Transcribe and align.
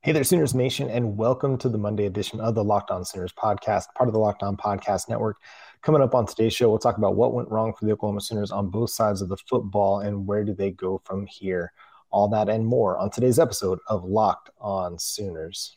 Hey 0.00 0.12
there, 0.12 0.22
Sooners 0.22 0.54
Nation, 0.54 0.88
and 0.88 1.16
welcome 1.16 1.58
to 1.58 1.68
the 1.68 1.76
Monday 1.76 2.06
edition 2.06 2.38
of 2.38 2.54
the 2.54 2.62
Locked 2.62 2.92
On 2.92 3.04
Sooners 3.04 3.32
podcast, 3.32 3.86
part 3.96 4.08
of 4.08 4.12
the 4.12 4.20
Locked 4.20 4.44
On 4.44 4.56
Podcast 4.56 5.08
Network. 5.08 5.38
Coming 5.82 6.02
up 6.02 6.14
on 6.14 6.24
today's 6.24 6.54
show, 6.54 6.68
we'll 6.68 6.78
talk 6.78 6.98
about 6.98 7.16
what 7.16 7.34
went 7.34 7.50
wrong 7.50 7.74
for 7.74 7.84
the 7.84 7.90
Oklahoma 7.90 8.20
Sooners 8.20 8.52
on 8.52 8.68
both 8.70 8.90
sides 8.90 9.22
of 9.22 9.28
the 9.28 9.36
football 9.36 9.98
and 9.98 10.24
where 10.24 10.44
do 10.44 10.54
they 10.54 10.70
go 10.70 11.02
from 11.04 11.26
here. 11.26 11.72
All 12.10 12.28
that 12.28 12.48
and 12.48 12.64
more 12.64 12.96
on 12.96 13.10
today's 13.10 13.40
episode 13.40 13.80
of 13.88 14.04
Locked 14.04 14.50
On 14.60 15.00
Sooners. 15.00 15.76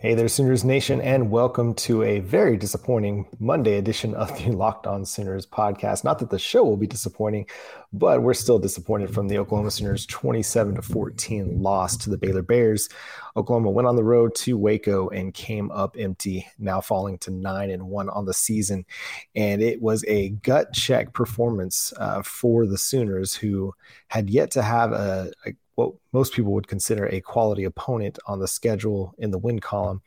Hey 0.00 0.14
there, 0.14 0.28
Sooners 0.28 0.64
Nation, 0.64 1.00
and 1.00 1.28
welcome 1.28 1.74
to 1.74 2.04
a 2.04 2.20
very 2.20 2.56
disappointing 2.56 3.26
Monday 3.40 3.78
edition 3.78 4.14
of 4.14 4.28
the 4.38 4.52
Locked 4.52 4.86
On 4.86 5.04
Sooners 5.04 5.44
podcast. 5.44 6.04
Not 6.04 6.20
that 6.20 6.30
the 6.30 6.38
show 6.38 6.62
will 6.62 6.76
be 6.76 6.86
disappointing, 6.86 7.46
but 7.92 8.22
we're 8.22 8.32
still 8.32 8.60
disappointed 8.60 9.12
from 9.12 9.26
the 9.26 9.38
Oklahoma 9.38 9.72
Sooners 9.72 10.06
27 10.06 10.76
to 10.76 10.82
14 10.82 11.60
loss 11.60 11.96
to 11.96 12.10
the 12.10 12.16
Baylor 12.16 12.42
Bears. 12.42 12.88
Oklahoma 13.36 13.70
went 13.70 13.88
on 13.88 13.96
the 13.96 14.04
road 14.04 14.36
to 14.36 14.56
Waco 14.56 15.08
and 15.08 15.34
came 15.34 15.68
up 15.72 15.96
empty, 15.98 16.46
now 16.60 16.80
falling 16.80 17.18
to 17.18 17.32
9 17.32 17.68
and 17.68 17.82
1 17.82 18.08
on 18.08 18.24
the 18.24 18.34
season. 18.34 18.86
And 19.34 19.60
it 19.60 19.82
was 19.82 20.04
a 20.06 20.28
gut 20.28 20.72
check 20.74 21.12
performance 21.12 21.92
uh, 21.96 22.22
for 22.22 22.68
the 22.68 22.78
Sooners, 22.78 23.34
who 23.34 23.74
had 24.06 24.30
yet 24.30 24.52
to 24.52 24.62
have 24.62 24.92
a, 24.92 25.32
a 25.44 25.54
what 25.78 25.94
most 26.12 26.32
people 26.32 26.52
would 26.52 26.66
consider 26.66 27.06
a 27.06 27.20
quality 27.20 27.62
opponent 27.62 28.18
on 28.26 28.40
the 28.40 28.48
schedule 28.48 29.14
in 29.18 29.30
the 29.30 29.38
win 29.38 29.60
column. 29.60 30.02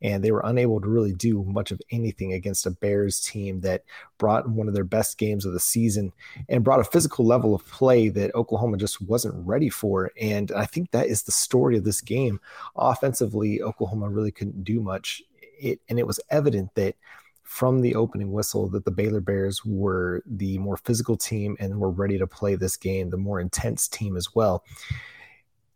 And 0.00 0.22
they 0.22 0.30
were 0.30 0.42
unable 0.44 0.80
to 0.80 0.86
really 0.86 1.12
do 1.12 1.42
much 1.42 1.72
of 1.72 1.82
anything 1.90 2.32
against 2.32 2.64
a 2.64 2.70
Bears 2.70 3.18
team 3.20 3.60
that 3.62 3.82
brought 4.18 4.48
one 4.48 4.68
of 4.68 4.74
their 4.74 4.84
best 4.84 5.18
games 5.18 5.44
of 5.44 5.52
the 5.52 5.58
season 5.58 6.12
and 6.48 6.62
brought 6.62 6.78
a 6.78 6.84
physical 6.84 7.26
level 7.26 7.56
of 7.56 7.66
play 7.66 8.08
that 8.10 8.36
Oklahoma 8.36 8.76
just 8.76 9.02
wasn't 9.02 9.34
ready 9.44 9.68
for. 9.68 10.12
And 10.20 10.52
I 10.52 10.64
think 10.64 10.92
that 10.92 11.08
is 11.08 11.24
the 11.24 11.32
story 11.32 11.76
of 11.76 11.82
this 11.82 12.00
game. 12.00 12.38
Offensively, 12.76 13.60
Oklahoma 13.60 14.08
really 14.08 14.30
couldn't 14.30 14.62
do 14.62 14.80
much. 14.80 15.24
It, 15.58 15.80
and 15.88 15.98
it 15.98 16.06
was 16.06 16.20
evident 16.30 16.72
that 16.76 16.94
from 17.42 17.80
the 17.80 17.96
opening 17.96 18.30
whistle 18.30 18.68
that 18.68 18.84
the 18.84 18.92
Baylor 18.92 19.20
Bears 19.20 19.64
were 19.64 20.22
the 20.24 20.58
more 20.58 20.76
physical 20.76 21.16
team 21.16 21.56
and 21.58 21.80
were 21.80 21.90
ready 21.90 22.16
to 22.16 22.28
play 22.28 22.54
this 22.54 22.76
game, 22.76 23.10
the 23.10 23.16
more 23.16 23.40
intense 23.40 23.88
team 23.88 24.16
as 24.16 24.36
well. 24.36 24.62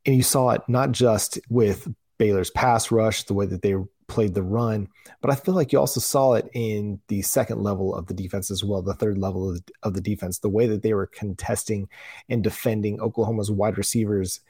And 0.07 0.17
you 0.17 0.23
saw 0.23 0.51
it 0.51 0.63
not 0.69 0.93
just 0.93 1.39
with 1.49 1.89
Baylor's 2.19 2.51
pass 2.51 2.91
rush, 2.91 3.25
the 3.25 3.35
way 3.35 3.47
that 3.47 3.63
they 3.63 3.75
played 4.09 4.35
the 4.35 4.43
run, 4.43 4.89
but 5.21 5.31
I 5.31 5.37
feel 5.37 5.55
like 5.55 5.73
you 5.73 5.79
also 5.79 6.01
saw 6.01 6.35
it 6.35 6.49
in 6.53 7.01
the 7.09 7.23
second 7.23 7.63
level 7.63 7.95
of 7.95 8.07
the 8.07 8.15
defense 8.15 8.51
as 8.51 8.65
well, 8.65 8.83
the 8.83 8.93
third 8.93 9.19
level 9.19 9.49
of 9.49 9.57
the, 9.57 9.73
of 9.85 9.95
the 9.95 10.01
defense, 10.01 10.39
the 10.39 10.49
way 10.49 10.67
that 10.67 10.83
they 10.83 10.95
were 10.95 11.07
contesting 11.07 11.89
and 12.29 12.43
defending 12.43 13.01
Oklahoma's 13.01 13.51
wide 13.51 13.79
receivers. 13.79 14.41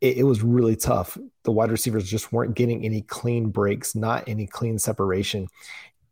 It, 0.00 0.18
it 0.18 0.22
was 0.22 0.42
really 0.42 0.74
tough. 0.74 1.18
The 1.42 1.52
wide 1.52 1.70
receivers 1.70 2.08
just 2.08 2.32
weren't 2.32 2.56
getting 2.56 2.84
any 2.84 3.02
clean 3.02 3.50
breaks, 3.50 3.94
not 3.94 4.26
any 4.26 4.46
clean 4.46 4.78
separation. 4.78 5.48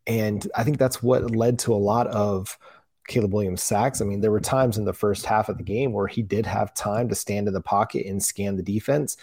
And 0.07 0.47
I 0.55 0.63
think 0.63 0.79
that's 0.79 1.03
what 1.03 1.31
led 1.31 1.61
to 1.61 1.75
a 1.75 1.77
lot 1.77 2.09
of 2.09 2.59
Caleb 3.07 3.35
Williams 3.35 3.63
sacks. 3.63 4.01
I 4.01 4.05
mean, 4.05 4.21
there 4.21 4.31
were 4.31 4.41
times 4.41 4.79
in 4.79 4.85
the 4.85 4.93
first 4.93 5.27
half 5.27 5.49
of 5.49 5.59
the 5.59 5.65
game 5.65 5.93
where 5.93 6.07
he 6.07 6.23
did 6.23 6.47
have 6.47 6.75
time 6.75 7.09
to 7.09 7.15
stand 7.15 7.49
in 7.49 7.55
the 7.55 7.61
pocket 7.61 8.07
and 8.07 8.23
scan 8.23 8.57
the 8.57 8.63
defense, 8.63 9.17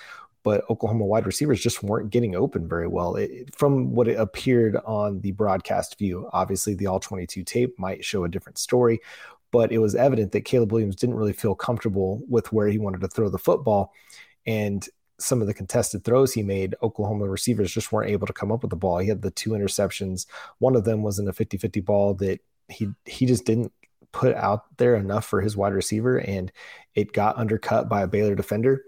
but 0.44 0.70
Oklahoma 0.70 1.06
wide 1.06 1.26
receivers 1.26 1.62
just 1.62 1.84
weren't 1.84 2.10
getting 2.10 2.36
open 2.36 2.68
very 2.68 2.88
well. 2.88 3.16
It, 3.16 3.56
from 3.56 3.94
what 3.94 4.08
it 4.08 4.20
appeared 4.20 4.78
on 4.86 5.22
the 5.22 5.32
broadcast 5.32 5.98
view, 5.98 6.30
obviously 6.34 6.74
the 6.76 6.88
all 6.88 7.00
22 7.00 7.44
tape 7.44 7.78
might 7.80 8.06
show 8.06 8.24
a 8.24 8.30
different 8.30 8.58
story, 8.58 9.00
but 9.52 9.72
it 9.72 9.80
was 9.80 9.96
evident 9.96 10.32
that 10.32 10.46
Caleb 10.46 10.72
Williams 10.72 10.96
didn't 10.96 11.16
really 11.16 11.34
feel 11.34 11.56
comfortable 11.56 12.22
with 12.28 12.52
where 12.52 12.68
he 12.68 12.78
wanted 12.78 13.02
to 13.02 13.08
throw 13.08 13.30
the 13.30 13.38
football. 13.38 13.94
And 14.46 14.88
some 15.20 15.42
of 15.42 15.48
the 15.48 15.54
contested 15.54 16.04
throws 16.04 16.34
he 16.34 16.44
made, 16.44 16.76
Oklahoma 16.82 17.28
receivers 17.28 17.74
just 17.74 17.92
weren't 17.92 18.12
able 18.12 18.28
to 18.28 18.34
come 18.34 18.52
up 18.52 18.62
with 18.62 18.70
the 18.70 18.76
ball. 18.76 19.00
He 19.00 19.10
had 19.10 19.22
the 19.22 19.32
two 19.32 19.52
interceptions. 19.52 20.26
One 20.60 20.76
of 20.76 20.86
them 20.86 21.04
was 21.04 21.20
in 21.20 21.28
a 21.28 21.34
50 21.34 21.58
50 21.58 21.82
ball 21.82 22.14
that 22.16 22.40
he 22.70 22.90
he 23.06 23.26
just 23.26 23.46
didn't 23.46 23.72
put 24.12 24.36
out 24.36 24.66
there 24.78 24.96
enough 24.96 25.26
for 25.26 25.42
his 25.42 25.56
wide 25.56 25.74
receiver, 25.74 26.18
and 26.18 26.52
it 26.96 27.14
got 27.14 27.38
undercut 27.38 27.90
by 27.90 28.02
a 28.02 28.08
Baylor 28.08 28.36
defender. 28.36 28.84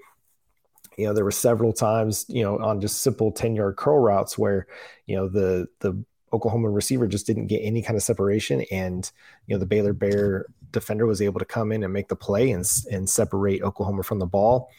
You 0.97 1.07
know, 1.07 1.13
there 1.13 1.23
were 1.23 1.31
several 1.31 1.73
times, 1.73 2.25
you 2.27 2.43
know, 2.43 2.59
on 2.59 2.81
just 2.81 3.01
simple 3.01 3.31
10 3.31 3.55
yard 3.55 3.77
curl 3.77 3.99
routes 3.99 4.37
where, 4.37 4.67
you 5.05 5.15
know, 5.15 5.27
the 5.27 5.67
the 5.79 6.03
Oklahoma 6.33 6.69
receiver 6.69 7.07
just 7.07 7.27
didn't 7.27 7.47
get 7.47 7.59
any 7.59 7.81
kind 7.81 7.97
of 7.97 8.03
separation, 8.03 8.61
and 8.71 9.11
you 9.47 9.55
know 9.55 9.59
the 9.59 9.65
Baylor 9.65 9.93
Bear 9.93 10.45
defender 10.71 11.05
was 11.05 11.21
able 11.21 11.39
to 11.39 11.45
come 11.45 11.71
in 11.71 11.83
and 11.83 11.93
make 11.93 12.07
the 12.07 12.15
play 12.15 12.51
and 12.51 12.65
and 12.91 13.09
separate 13.09 13.61
Oklahoma 13.61 14.03
from 14.03 14.19
the 14.19 14.25
ball. 14.25 14.69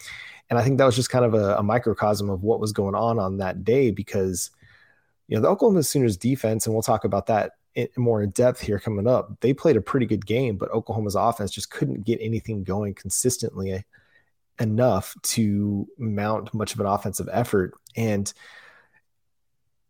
And 0.50 0.58
I 0.58 0.62
think 0.62 0.78
that 0.78 0.84
was 0.84 0.96
just 0.96 1.10
kind 1.10 1.24
of 1.24 1.34
a, 1.34 1.56
a 1.56 1.62
microcosm 1.62 2.28
of 2.28 2.42
what 2.42 2.60
was 2.60 2.72
going 2.72 2.94
on 2.94 3.18
on 3.18 3.38
that 3.38 3.64
day 3.64 3.90
because 3.90 4.50
you 5.28 5.36
know 5.36 5.42
the 5.42 5.48
Oklahoma 5.48 5.82
Sooners 5.82 6.16
defense, 6.16 6.66
and 6.66 6.74
we'll 6.74 6.82
talk 6.82 7.04
about 7.04 7.26
that 7.26 7.52
more 7.96 8.22
in 8.22 8.30
depth 8.30 8.60
here 8.60 8.78
coming 8.78 9.06
up. 9.06 9.40
They 9.40 9.54
played 9.54 9.76
a 9.76 9.82
pretty 9.82 10.06
good 10.06 10.26
game, 10.26 10.56
but 10.56 10.70
Oklahoma's 10.70 11.14
offense 11.14 11.50
just 11.50 11.70
couldn't 11.70 12.04
get 12.04 12.18
anything 12.20 12.64
going 12.64 12.94
consistently 12.94 13.84
enough 14.60 15.14
to 15.22 15.88
mount 15.98 16.52
much 16.52 16.74
of 16.74 16.80
an 16.80 16.86
offensive 16.86 17.28
effort. 17.32 17.74
And 17.96 18.32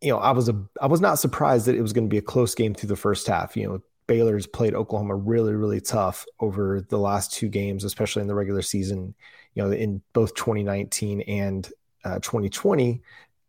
you 0.01 0.11
know, 0.11 0.19
I 0.19 0.33
was 0.33 0.49
a 0.49 0.61
I 0.81 0.87
was 0.87 1.01
not 1.01 1.19
surprised 1.19 1.67
that 1.67 1.77
it 1.77 1.83
was 1.83 1.93
going 1.93 2.07
to 2.07 2.11
be 2.11 2.19
a 2.19 2.23
close 2.23 2.55
game 2.55 2.75
through 2.75 2.89
the 2.89 2.97
first 2.97 3.27
half. 3.27 3.57
You 3.57 3.69
know, 3.69 3.83
Baylor's 4.09 4.47
played 4.47 4.75
Oklahoma 4.75 5.15
really, 5.15 5.55
really 5.55 5.81
tough 5.81 6.27
over 6.41 6.81
the 6.81 6.99
last 6.99 7.33
two 7.33 7.49
games, 7.49 7.85
especially 7.85 8.23
in 8.23 8.29
the 8.29 8.35
regular 8.35 8.63
season. 8.63 9.15
You 9.55 9.63
know, 9.63 9.71
in 9.71 10.03
both 10.13 10.35
2019 10.35 11.21
and 11.23 11.71
uh, 12.05 12.19
2020, 12.19 13.01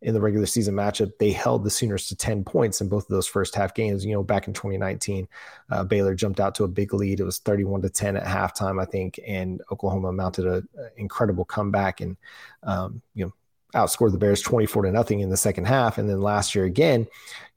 in 0.04 0.14
the 0.14 0.22
regular 0.22 0.46
season 0.46 0.76
matchup, 0.76 1.12
they 1.18 1.32
held 1.32 1.64
the 1.64 1.70
Sooners 1.70 2.08
to 2.08 2.16
10 2.16 2.44
points 2.44 2.82
in 2.82 2.90
both 2.90 3.04
of 3.04 3.10
those 3.10 3.28
first 3.28 3.56
half 3.56 3.74
games. 3.74 4.06
You 4.06 4.14
know, 4.14 4.24
back 4.24 4.48
in 4.48 4.54
2019, 4.54 5.28
uh, 5.72 5.84
Baylor 5.86 6.14
jumped 6.14 6.40
out 6.40 6.56
to 6.56 6.66
a 6.66 6.68
big 6.68 6.94
lead. 6.94 7.20
It 7.20 7.24
was 7.24 7.40
31 7.40 7.82
to 7.84 7.90
10 7.90 8.18
at 8.18 8.26
halftime, 8.26 8.82
I 8.82 8.86
think, 8.86 9.20
and 9.26 9.62
Oklahoma 9.72 10.12
mounted 10.12 10.46
an 10.46 10.68
incredible 10.98 11.46
comeback 11.46 12.02
and, 12.02 12.18
um, 12.64 13.02
you 13.16 13.26
know, 13.26 13.34
outscored 13.74 14.12
the 14.12 14.20
Bears 14.20 14.42
24 14.42 14.84
to 14.84 14.92
nothing 14.92 15.22
in 15.22 15.30
the 15.30 15.38
second 15.38 15.66
half. 15.66 15.98
And 15.98 16.08
then 16.08 16.22
last 16.22 16.54
year 16.54 16.66
again, 16.66 17.08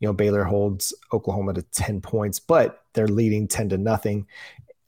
you 0.01 0.09
know, 0.09 0.15
Baylor 0.15 0.45
holds 0.45 0.95
Oklahoma 1.13 1.53
to 1.55 1.63
10 1.63 2.01
points, 2.01 2.39
but 2.39 2.85
they're 2.95 3.09
leading 3.09 3.49
10 3.49 3.71
to 3.71 3.79
nothing 3.79 4.27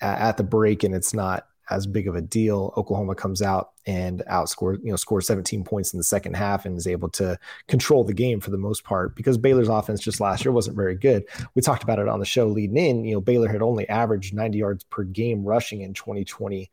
at 0.01 0.37
the 0.37 0.45
break, 0.45 0.85
and 0.85 0.95
it's 0.95 1.13
not 1.13 1.47
as 1.71 1.87
big 1.87 2.09
of 2.09 2.15
a 2.15 2.21
deal. 2.21 2.73
Oklahoma 2.77 3.15
comes 3.15 3.43
out 3.43 3.71
and 3.87 4.23
outscored, 4.31 4.83
you 4.83 4.91
know, 4.91 4.97
scores 4.97 5.27
17 5.27 5.65
points 5.65 5.93
in 5.93 5.99
the 5.99 6.05
second 6.05 6.35
half 6.35 6.65
and 6.65 6.77
is 6.77 6.87
able 6.87 7.09
to 7.11 7.39
control 7.67 8.05
the 8.05 8.15
game 8.15 8.41
for 8.41 8.51
the 8.51 8.59
most 8.59 8.85
part 8.85 9.15
because 9.15 9.39
Baylor's 9.39 9.69
offense 9.69 10.01
just 10.01 10.21
last 10.21 10.45
year 10.45 10.53
wasn't 10.53 10.77
very 10.77 10.95
good. 10.95 11.25
We 11.55 11.63
talked 11.63 11.83
about 11.83 11.99
it 11.99 12.09
on 12.09 12.21
the 12.21 12.27
show 12.27 12.47
leading 12.47 12.77
in. 12.77 13.05
You 13.05 13.15
know, 13.15 13.21
Baylor 13.21 13.49
had 13.49 13.63
only 13.63 13.89
averaged 13.89 14.35
90 14.35 14.59
yards 14.59 14.85
per 14.85 15.05
game 15.05 15.45
rushing 15.45 15.83
in 15.83 15.95
2020 15.95 16.71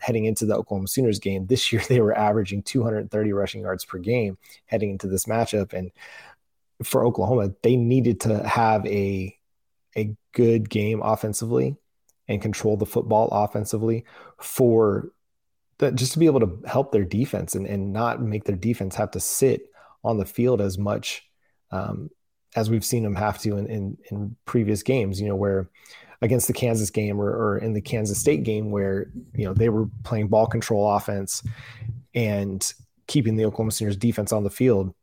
heading 0.00 0.24
into 0.24 0.44
the 0.44 0.56
Oklahoma 0.56 0.88
Sooners 0.88 1.18
game. 1.18 1.46
This 1.46 1.72
year 1.72 1.82
they 1.88 2.00
were 2.00 2.16
averaging 2.16 2.62
230 2.62 3.32
rushing 3.32 3.62
yards 3.62 3.84
per 3.84 3.98
game 3.98 4.36
heading 4.66 4.90
into 4.90 5.06
this 5.06 5.24
matchup. 5.24 5.72
And 5.72 5.90
for 6.82 7.04
Oklahoma, 7.04 7.52
they 7.62 7.76
needed 7.76 8.20
to 8.22 8.46
have 8.46 8.84
a 8.86 9.34
a 9.96 10.14
good 10.32 10.68
game 10.68 11.00
offensively 11.02 11.76
and 12.28 12.42
control 12.42 12.76
the 12.76 12.86
football 12.86 13.28
offensively 13.32 14.04
for 14.38 15.10
just 15.94 16.12
to 16.12 16.18
be 16.18 16.26
able 16.26 16.40
to 16.40 16.60
help 16.66 16.92
their 16.92 17.04
defense 17.04 17.54
and, 17.54 17.66
and 17.66 17.92
not 17.92 18.20
make 18.20 18.44
their 18.44 18.56
defense 18.56 18.96
have 18.96 19.10
to 19.12 19.20
sit 19.20 19.70
on 20.04 20.18
the 20.18 20.24
field 20.24 20.60
as 20.60 20.76
much 20.76 21.28
um, 21.70 22.10
as 22.56 22.70
we've 22.70 22.84
seen 22.84 23.02
them 23.02 23.14
have 23.14 23.38
to 23.38 23.56
in, 23.56 23.66
in, 23.66 23.98
in, 24.10 24.36
previous 24.44 24.82
games, 24.82 25.20
you 25.20 25.28
know, 25.28 25.36
where 25.36 25.68
against 26.22 26.46
the 26.46 26.52
Kansas 26.52 26.90
game 26.90 27.20
or, 27.20 27.28
or 27.28 27.58
in 27.58 27.74
the 27.74 27.80
Kansas 27.80 28.18
State 28.18 28.42
game 28.42 28.70
where, 28.70 29.10
you 29.34 29.44
know, 29.44 29.52
they 29.52 29.68
were 29.68 29.86
playing 30.02 30.28
ball 30.28 30.46
control 30.46 30.90
offense 30.90 31.42
and 32.14 32.72
keeping 33.06 33.36
the 33.36 33.44
Oklahoma 33.44 33.70
Sooners 33.70 33.96
defense 33.96 34.32
on 34.32 34.44
the 34.44 34.50
field, 34.50 34.94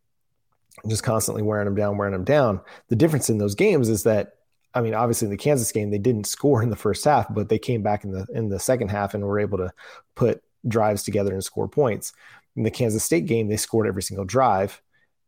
just 0.88 1.04
constantly 1.04 1.44
wearing 1.44 1.66
them 1.66 1.75
down, 1.75 1.98
wearing 1.98 2.13
them 2.13 2.25
down. 2.25 2.60
The 2.89 2.95
difference 2.95 3.30
in 3.30 3.38
those 3.38 3.56
games 3.56 3.89
is 3.89 4.04
that 4.04 4.35
I 4.75 4.81
mean, 4.81 4.94
obviously 4.94 5.27
in 5.27 5.31
the 5.31 5.38
Kansas 5.38 5.72
game, 5.72 5.89
they 5.89 5.98
didn't 5.98 6.27
score 6.27 6.62
in 6.62 6.69
the 6.69 6.75
first 6.75 7.06
half, 7.06 7.33
but 7.33 7.50
they 7.50 7.57
came 7.57 7.81
back 7.81 8.04
in 8.04 8.12
the 8.12 8.27
in 8.33 8.50
the 8.50 8.60
second 8.60 8.89
half 8.89 9.13
and 9.13 9.24
were 9.24 9.39
able 9.39 9.57
to 9.57 9.72
put 10.16 10.44
drives 10.68 11.04
together 11.04 11.33
and 11.33 11.44
score 11.44 11.68
points. 11.68 12.13
In 12.56 12.63
the 12.63 12.72
Kansas 12.72 13.04
State 13.04 13.25
game, 13.25 13.48
they 13.48 13.57
scored 13.57 13.88
every 13.88 14.04
single 14.04 14.25
drive, 14.25 14.81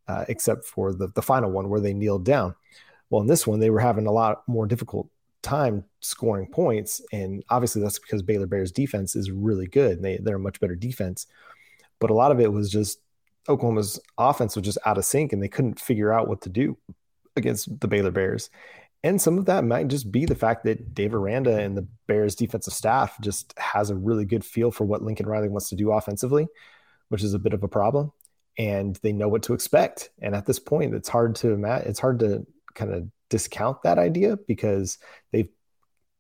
uh, 0.08 0.26
except 0.28 0.66
for 0.66 0.94
the 0.94 1.08
the 1.16 1.22
final 1.22 1.50
one 1.50 1.70
where 1.70 1.80
they 1.80 1.94
kneeled 1.94 2.26
down. 2.26 2.56
Well, 3.10 3.22
in 3.22 3.28
this 3.28 3.48
one, 3.48 3.60
they 3.60 3.70
were 3.70 3.80
having 3.80 4.06
a 4.06 4.12
lot 4.12 4.44
more 4.48 4.68
difficult 4.68 5.10
time 5.42 5.86
scoring 6.02 6.48
points. 6.48 7.02
And 7.14 7.44
obviously, 7.50 7.82
that's 7.82 8.00
because 8.00 8.22
Baylor 8.22 8.48
Bears 8.48 8.72
defense 8.72 9.16
is 9.16 9.32
really 9.32 9.68
good. 9.68 10.02
They, 10.02 10.18
they're 10.18 10.36
a 10.36 10.40
much 10.40 10.60
better 10.60 10.76
defense. 10.76 11.26
But 12.00 12.10
a 12.10 12.14
lot 12.14 12.32
of 12.32 12.40
it 12.40 12.52
was 12.52 12.70
just 12.70 13.00
Oklahoma's 13.48 14.00
offense 14.18 14.56
was 14.56 14.66
just 14.66 14.78
out 14.86 14.98
of 14.98 15.06
sync 15.06 15.34
and 15.34 15.42
they 15.42 15.48
couldn't 15.48 15.80
figure 15.80 16.12
out 16.12 16.28
what 16.28 16.42
to 16.42 16.50
do 16.50 16.78
against 17.36 17.80
the 17.80 17.88
Baylor 17.88 18.12
Bears. 18.12 18.50
And 19.04 19.22
some 19.22 19.38
of 19.38 19.46
that 19.46 19.64
might 19.64 19.88
just 19.88 20.12
be 20.12 20.26
the 20.26 20.36
fact 20.36 20.64
that 20.66 20.94
Dave 20.94 21.14
Aranda 21.14 21.58
and 21.58 21.78
the 21.78 21.88
Bears 22.08 22.36
defensive 22.36 22.74
staff 22.74 23.16
just 23.22 23.54
has 23.58 23.90
a 23.90 23.96
really 23.96 24.26
good 24.26 24.44
feel 24.44 24.72
for 24.72 24.86
what 24.86 25.04
Lincoln 25.04 25.28
Riley 25.28 25.50
wants 25.50 25.70
to 25.70 25.76
do 25.76 25.92
offensively, 25.92 26.48
which 27.10 27.24
is 27.24 27.34
a 27.34 27.40
bit 27.40 27.54
of 27.54 27.64
a 27.64 27.68
problem. 27.68 28.12
And 28.58 28.96
they 29.04 29.14
know 29.14 29.28
what 29.28 29.44
to 29.44 29.54
expect. 29.54 30.10
And 30.20 30.34
at 30.34 30.48
this 30.48 30.58
point, 30.58 30.96
it's 30.96 31.10
hard 31.10 31.36
to 31.38 31.54
it's 31.86 32.00
hard 32.00 32.20
to 32.20 32.46
kind 32.74 32.92
of 32.94 33.08
discount 33.30 33.84
that 33.84 34.00
idea 34.00 34.38
because 34.48 34.98
they've 35.32 35.50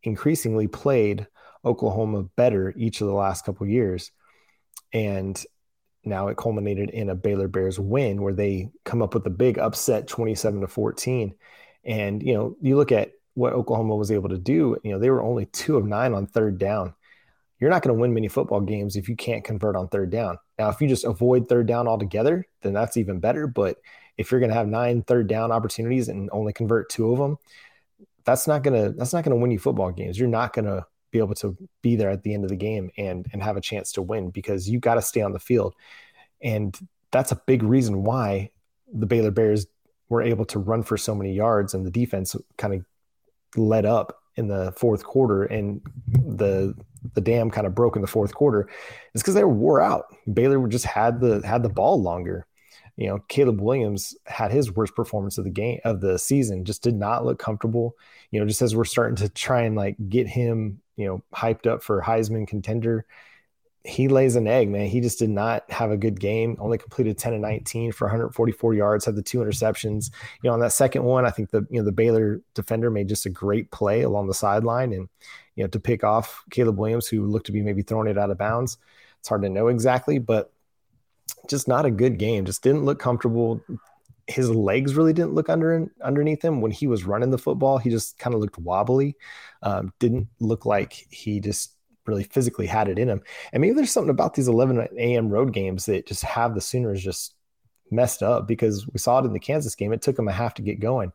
increasingly 0.03 0.67
played 0.67 1.27
Oklahoma 1.65 2.23
better 2.35 2.73
each 2.77 3.01
of 3.01 3.07
the 3.07 3.13
last 3.13 3.43
couple 3.43 3.65
years. 3.65 4.11
And 4.93 5.43
now 6.03 6.27
it 6.27 6.37
culminated 6.37 6.91
in 6.91 7.09
a 7.09 7.15
Baylor 7.15 7.47
Bears 7.47 7.79
win 7.79 8.21
where 8.21 8.33
they 8.33 8.69
come 8.85 9.01
up 9.01 9.13
with 9.13 9.25
a 9.25 9.31
big 9.31 9.57
upset 9.57 10.07
27 10.07 10.61
to 10.61 10.67
14 10.67 11.35
and, 11.83 12.21
you 12.21 12.33
know, 12.33 12.55
you 12.61 12.75
look 12.75 12.91
at 12.91 13.11
what 13.33 13.53
Oklahoma 13.53 13.95
was 13.95 14.11
able 14.11 14.29
to 14.29 14.37
do, 14.37 14.77
you 14.83 14.91
know, 14.91 14.99
they 14.99 15.09
were 15.09 15.21
only 15.21 15.45
two 15.45 15.77
of 15.77 15.85
nine 15.85 16.13
on 16.13 16.25
third 16.25 16.57
down. 16.57 16.93
You're 17.59 17.69
not 17.69 17.81
going 17.81 17.95
to 17.95 17.99
win 17.99 18.13
many 18.13 18.27
football 18.27 18.61
games 18.61 18.95
if 18.95 19.09
you 19.09 19.15
can't 19.15 19.43
convert 19.43 19.75
on 19.75 19.87
third 19.87 20.11
down. 20.11 20.37
Now, 20.59 20.69
if 20.69 20.81
you 20.81 20.87
just 20.87 21.05
avoid 21.05 21.47
third 21.47 21.67
down 21.67 21.87
altogether, 21.87 22.45
then 22.61 22.73
that's 22.73 22.97
even 22.97 23.19
better. 23.19 23.47
But 23.47 23.77
if 24.17 24.31
you're 24.31 24.39
going 24.39 24.51
to 24.51 24.55
have 24.55 24.67
nine 24.67 25.03
third 25.03 25.27
down 25.27 25.51
opportunities 25.51 26.07
and 26.07 26.29
only 26.31 26.53
convert 26.53 26.89
two 26.89 27.11
of 27.11 27.19
them, 27.19 27.37
that's 28.25 28.47
not 28.47 28.63
going 28.63 28.83
to 28.83 28.91
that's 28.97 29.13
not 29.13 29.23
going 29.23 29.35
to 29.35 29.41
win 29.41 29.51
you 29.51 29.59
football 29.59 29.91
games. 29.91 30.19
You're 30.19 30.27
not 30.27 30.53
going 30.53 30.65
to 30.65 30.85
be 31.11 31.19
able 31.19 31.35
to 31.35 31.55
be 31.81 31.95
there 31.95 32.09
at 32.09 32.23
the 32.23 32.33
end 32.33 32.43
of 32.43 32.49
the 32.49 32.55
game 32.55 32.91
and 32.97 33.25
and 33.31 33.41
have 33.41 33.57
a 33.57 33.61
chance 33.61 33.91
to 33.93 34.01
win 34.01 34.29
because 34.29 34.69
you 34.69 34.79
got 34.79 34.95
to 34.95 35.01
stay 35.01 35.21
on 35.21 35.31
the 35.31 35.39
field. 35.39 35.75
And 36.41 36.77
that's 37.11 37.31
a 37.31 37.41
big 37.47 37.63
reason 37.63 38.03
why 38.03 38.51
the 38.93 39.05
Baylor 39.05 39.31
Bears 39.31 39.65
were 40.09 40.21
able 40.21 40.45
to 40.45 40.59
run 40.59 40.83
for 40.83 40.97
so 40.97 41.13
many 41.13 41.33
yards 41.33 41.73
and 41.73 41.85
the 41.85 41.91
defense 41.91 42.35
kind 42.57 42.73
of 42.73 42.85
let 43.55 43.85
up 43.85 44.21
in 44.35 44.47
the 44.47 44.71
fourth 44.73 45.03
quarter 45.03 45.43
and 45.43 45.81
the 46.07 46.73
the 47.13 47.21
dam 47.21 47.49
kind 47.49 47.67
of 47.67 47.75
broke 47.75 47.95
in 47.95 48.01
the 48.01 48.07
fourth 48.07 48.33
quarter 48.33 48.69
is 49.13 49.21
because 49.21 49.33
they 49.33 49.43
were 49.43 49.49
wore 49.49 49.81
out. 49.81 50.05
Baylor 50.31 50.65
just 50.67 50.85
had 50.85 51.19
the 51.19 51.45
had 51.45 51.63
the 51.63 51.69
ball 51.69 52.01
longer. 52.01 52.45
You 52.95 53.07
know, 53.07 53.19
Caleb 53.27 53.61
Williams 53.61 54.15
had 54.25 54.51
his 54.51 54.75
worst 54.75 54.95
performance 54.95 55.37
of 55.37 55.43
the 55.43 55.51
game 55.51 55.79
of 55.85 56.01
the 56.01 56.17
season, 56.17 56.65
just 56.65 56.81
did 56.81 56.95
not 56.95 57.25
look 57.25 57.37
comfortable. 57.37 57.95
You 58.31 58.39
know, 58.39 58.47
just 58.47 58.61
as 58.61 58.75
we're 58.75 58.85
starting 58.85 59.15
to 59.17 59.29
try 59.29 59.61
and 59.61 59.75
like 59.75 59.95
get 60.09 60.27
him, 60.27 60.81
you 60.95 61.05
know, 61.05 61.23
hyped 61.33 61.67
up 61.67 61.83
for 61.83 62.01
Heisman 62.01 62.47
contender, 62.47 63.05
he 63.83 64.09
lays 64.09 64.35
an 64.35 64.47
egg, 64.47 64.69
man. 64.69 64.87
He 64.87 64.99
just 64.99 65.19
did 65.19 65.29
not 65.29 65.69
have 65.71 65.91
a 65.91 65.97
good 65.97 66.19
game. 66.19 66.57
Only 66.59 66.77
completed 66.77 67.17
10 67.17 67.33
and 67.33 67.41
19 67.41 67.93
for 67.93 68.05
144 68.05 68.73
yards, 68.73 69.05
had 69.05 69.15
the 69.15 69.21
two 69.21 69.39
interceptions. 69.39 70.11
You 70.41 70.49
know, 70.49 70.53
on 70.53 70.59
that 70.59 70.73
second 70.73 71.03
one, 71.03 71.25
I 71.25 71.29
think 71.29 71.51
the 71.51 71.65
you 71.69 71.79
know 71.79 71.85
the 71.85 71.91
Baylor 71.91 72.41
defender 72.53 72.91
made 72.91 73.07
just 73.07 73.25
a 73.25 73.29
great 73.29 73.71
play 73.71 74.01
along 74.01 74.27
the 74.27 74.33
sideline 74.33 74.91
and 74.91 75.07
you 75.55 75.63
know 75.63 75.67
to 75.69 75.79
pick 75.79 76.03
off 76.03 76.43
Caleb 76.51 76.77
Williams, 76.77 77.07
who 77.07 77.25
looked 77.25 77.45
to 77.45 77.51
be 77.51 77.61
maybe 77.61 77.81
throwing 77.81 78.07
it 78.07 78.17
out 78.17 78.29
of 78.29 78.37
bounds. 78.37 78.77
It's 79.19 79.29
hard 79.29 79.41
to 79.43 79.49
know 79.49 79.67
exactly, 79.67 80.19
but 80.19 80.51
just 81.47 81.67
not 81.67 81.85
a 81.85 81.91
good 81.91 82.17
game. 82.19 82.45
Just 82.45 82.63
didn't 82.63 82.83
look 82.83 82.99
comfortable. 82.99 83.63
His 84.27 84.49
legs 84.49 84.95
really 84.95 85.13
didn't 85.13 85.33
look 85.33 85.47
under 85.47 85.89
underneath 86.03 86.43
him 86.43 86.59
when 86.59 86.71
he 86.71 86.87
was 86.87 87.05
running 87.05 87.31
the 87.31 87.37
football. 87.37 87.77
He 87.77 87.89
just 87.89 88.19
kind 88.19 88.33
of 88.33 88.41
looked 88.41 88.57
wobbly. 88.57 89.15
Um, 89.63 89.93
didn't 89.99 90.27
look 90.39 90.65
like 90.65 91.07
he 91.09 91.39
just 91.39 91.76
really 92.07 92.23
physically 92.23 92.65
had 92.65 92.87
it 92.87 92.99
in 92.99 93.09
him. 93.09 93.21
And 93.51 93.61
maybe 93.61 93.73
there's 93.73 93.91
something 93.91 94.09
about 94.09 94.33
these 94.33 94.47
11 94.47 94.79
a.m. 94.97 95.29
road 95.29 95.53
games 95.53 95.85
that 95.85 96.07
just 96.07 96.23
have 96.23 96.55
the 96.55 96.61
Sooners 96.61 97.03
just 97.03 97.33
messed 97.91 98.23
up 98.23 98.47
because 98.47 98.87
we 98.87 98.99
saw 98.99 99.19
it 99.19 99.25
in 99.25 99.33
the 99.33 99.39
Kansas 99.39 99.75
game. 99.75 99.93
It 99.93 100.01
took 100.01 100.15
them 100.15 100.27
a 100.27 100.33
half 100.33 100.55
to 100.55 100.61
get 100.61 100.79
going. 100.79 101.11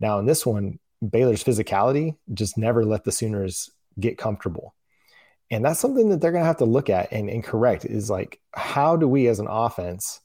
Now, 0.00 0.18
in 0.18 0.26
this 0.26 0.44
one, 0.44 0.78
Baylor's 1.06 1.44
physicality 1.44 2.16
just 2.32 2.58
never 2.58 2.84
let 2.84 3.04
the 3.04 3.12
Sooners 3.12 3.70
get 3.98 4.18
comfortable. 4.18 4.74
And 5.50 5.64
that's 5.64 5.80
something 5.80 6.08
that 6.08 6.20
they're 6.20 6.32
going 6.32 6.42
to 6.42 6.48
have 6.48 6.56
to 6.58 6.64
look 6.64 6.90
at 6.90 7.12
and, 7.12 7.30
and 7.30 7.44
correct 7.44 7.84
is 7.84 8.10
like, 8.10 8.40
how 8.52 8.96
do 8.96 9.06
we 9.06 9.28
as 9.28 9.38
an 9.38 9.46
offense 9.48 10.20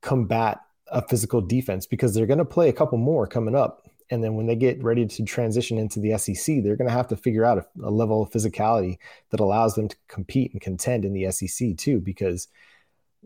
combat 0.00 0.60
a 0.88 1.06
physical 1.06 1.40
defense? 1.40 1.86
Because 1.86 2.14
they're 2.14 2.26
going 2.26 2.38
to 2.38 2.44
play 2.44 2.68
a 2.68 2.72
couple 2.72 2.98
more 2.98 3.26
coming 3.26 3.54
up 3.54 3.88
and 4.10 4.22
then 4.22 4.34
when 4.34 4.46
they 4.46 4.56
get 4.56 4.82
ready 4.82 5.06
to 5.06 5.24
transition 5.24 5.78
into 5.78 6.00
the 6.00 6.16
SEC, 6.18 6.62
they're 6.62 6.76
going 6.76 6.88
to 6.88 6.94
have 6.94 7.08
to 7.08 7.16
figure 7.16 7.44
out 7.44 7.58
a, 7.58 7.66
a, 7.86 7.90
level 7.90 8.22
of 8.22 8.30
physicality 8.30 8.98
that 9.30 9.40
allows 9.40 9.74
them 9.74 9.88
to 9.88 9.96
compete 10.08 10.52
and 10.52 10.60
contend 10.60 11.04
in 11.04 11.12
the 11.12 11.30
SEC 11.30 11.76
too, 11.76 12.00
because 12.00 12.48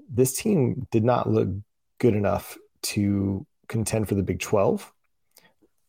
this 0.08 0.36
team 0.36 0.86
did 0.90 1.04
not 1.04 1.28
look 1.28 1.48
good 1.98 2.14
enough 2.14 2.56
to 2.82 3.46
contend 3.68 4.08
for 4.08 4.14
the 4.14 4.22
Big 4.22 4.40
12. 4.40 4.92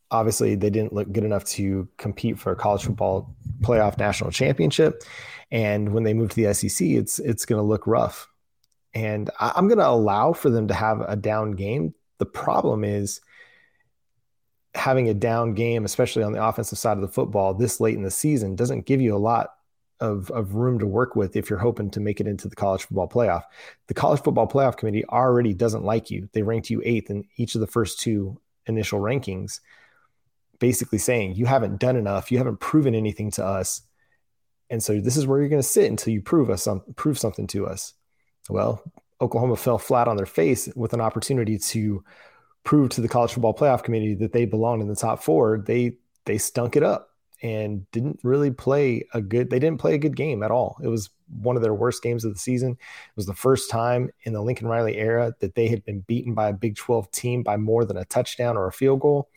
Obviously, 0.09 0.55
they 0.55 0.69
didn't 0.69 0.93
look 0.93 1.11
good 1.11 1.25
enough 1.25 1.43
to 1.43 1.87
compete 1.97 2.39
for 2.39 2.51
a 2.51 2.55
college 2.55 2.83
football 2.83 3.35
playoff 3.61 3.97
national 3.97 4.31
championship. 4.31 5.03
And 5.51 5.93
when 5.93 6.03
they 6.03 6.13
move 6.13 6.29
to 6.31 6.35
the 6.35 6.53
SEC, 6.53 6.87
it's 6.87 7.19
it's 7.19 7.45
going 7.45 7.59
to 7.59 7.67
look 7.67 7.85
rough. 7.85 8.29
And 8.93 9.29
I, 9.39 9.51
I'm 9.55 9.67
going 9.67 9.79
to 9.79 9.87
allow 9.87 10.33
for 10.33 10.49
them 10.49 10.69
to 10.69 10.73
have 10.73 11.01
a 11.01 11.15
down 11.15 11.51
game. 11.51 11.93
The 12.19 12.25
problem 12.25 12.83
is 12.83 13.21
having 14.77 15.09
a 15.09 15.13
down 15.13 15.53
game, 15.53 15.85
especially 15.85 16.23
on 16.23 16.31
the 16.31 16.43
offensive 16.43 16.77
side 16.77 16.97
of 16.97 17.01
the 17.01 17.07
football 17.07 17.53
this 17.53 17.79
late 17.79 17.95
in 17.95 18.03
the 18.03 18.11
season, 18.11 18.55
doesn't 18.55 18.85
give 18.85 19.01
you 19.01 19.15
a 19.15 19.17
lot 19.17 19.55
of, 19.99 20.29
of 20.31 20.53
room 20.53 20.79
to 20.79 20.85
work 20.85 21.15
with 21.15 21.35
if 21.35 21.49
you're 21.49 21.59
hoping 21.59 21.89
to 21.91 21.99
make 21.99 22.21
it 22.21 22.27
into 22.27 22.47
the 22.47 22.55
college 22.55 22.83
football 22.83 23.09
playoff. 23.09 23.43
The 23.87 23.93
college 23.93 24.21
football 24.21 24.47
playoff 24.47 24.77
committee 24.77 25.05
already 25.05 25.53
doesn't 25.53 25.83
like 25.83 26.11
you. 26.11 26.29
They 26.33 26.43
ranked 26.43 26.69
you 26.69 26.81
eighth 26.85 27.09
in 27.09 27.25
each 27.37 27.55
of 27.55 27.61
the 27.61 27.67
first 27.67 27.99
two 27.99 28.39
initial 28.67 28.99
rankings, 28.99 29.59
basically 30.59 30.99
saying 30.99 31.35
you 31.35 31.45
haven't 31.45 31.79
done 31.79 31.95
enough, 31.95 32.31
you 32.31 32.37
haven't 32.37 32.59
proven 32.59 32.93
anything 32.93 33.31
to 33.31 33.45
us. 33.45 33.81
And 34.69 34.83
so 34.83 34.99
this 34.99 35.17
is 35.17 35.25
where 35.25 35.39
you're 35.39 35.49
going 35.49 35.61
to 35.61 35.67
sit 35.67 35.89
until 35.89 36.13
you 36.13 36.21
prove 36.21 36.49
us 36.49 36.63
some, 36.63 36.81
prove 36.95 37.17
something 37.17 37.47
to 37.47 37.65
us. 37.65 37.93
Well, 38.49 38.83
Oklahoma 39.21 39.55
fell 39.55 39.77
flat 39.77 40.07
on 40.07 40.17
their 40.17 40.25
face 40.25 40.69
with 40.75 40.93
an 40.93 41.01
opportunity 41.01 41.57
to 41.57 42.03
prove 42.67 42.89
to 42.89 42.99
the 42.99 43.07
college 43.07 43.31
football 43.31 43.53
playoff 43.53 43.81
committee 43.81 44.13
that 44.13 44.33
they 44.33 44.43
belonged 44.43 44.81
in 44.81 44.89
the 44.89 44.95
top 44.95 45.23
four, 45.23 45.57
they 45.65 45.93
they 46.25 46.37
stunk 46.37 46.75
it 46.75 46.83
up 46.83 47.11
and 47.41 47.89
didn't 47.91 48.19
really 48.23 48.51
play 48.51 49.07
a 49.13 49.21
good 49.21 49.49
they 49.49 49.57
didn't 49.57 49.79
play 49.79 49.95
a 49.95 49.97
good 49.97 50.17
game 50.17 50.43
at 50.43 50.51
all. 50.51 50.77
It 50.83 50.89
was 50.89 51.09
one 51.41 51.55
of 51.55 51.61
their 51.61 51.73
worst 51.73 52.03
games 52.03 52.25
of 52.25 52.33
the 52.33 52.39
season. 52.39 52.71
It 52.71 53.15
was 53.15 53.25
the 53.25 53.33
first 53.33 53.69
time 53.69 54.09
in 54.23 54.33
the 54.33 54.41
Lincoln 54.41 54.67
Riley 54.67 54.97
era 54.97 55.33
that 55.39 55.55
they 55.55 55.69
had 55.69 55.85
been 55.85 56.01
beaten 56.01 56.33
by 56.33 56.49
a 56.49 56.53
Big 56.53 56.75
12 56.75 57.09
team 57.11 57.41
by 57.41 57.55
more 57.55 57.85
than 57.85 57.95
a 57.95 58.05
touchdown 58.05 58.57
or 58.57 58.67
a 58.67 58.73
field 58.73 58.99
goal. 58.99 59.29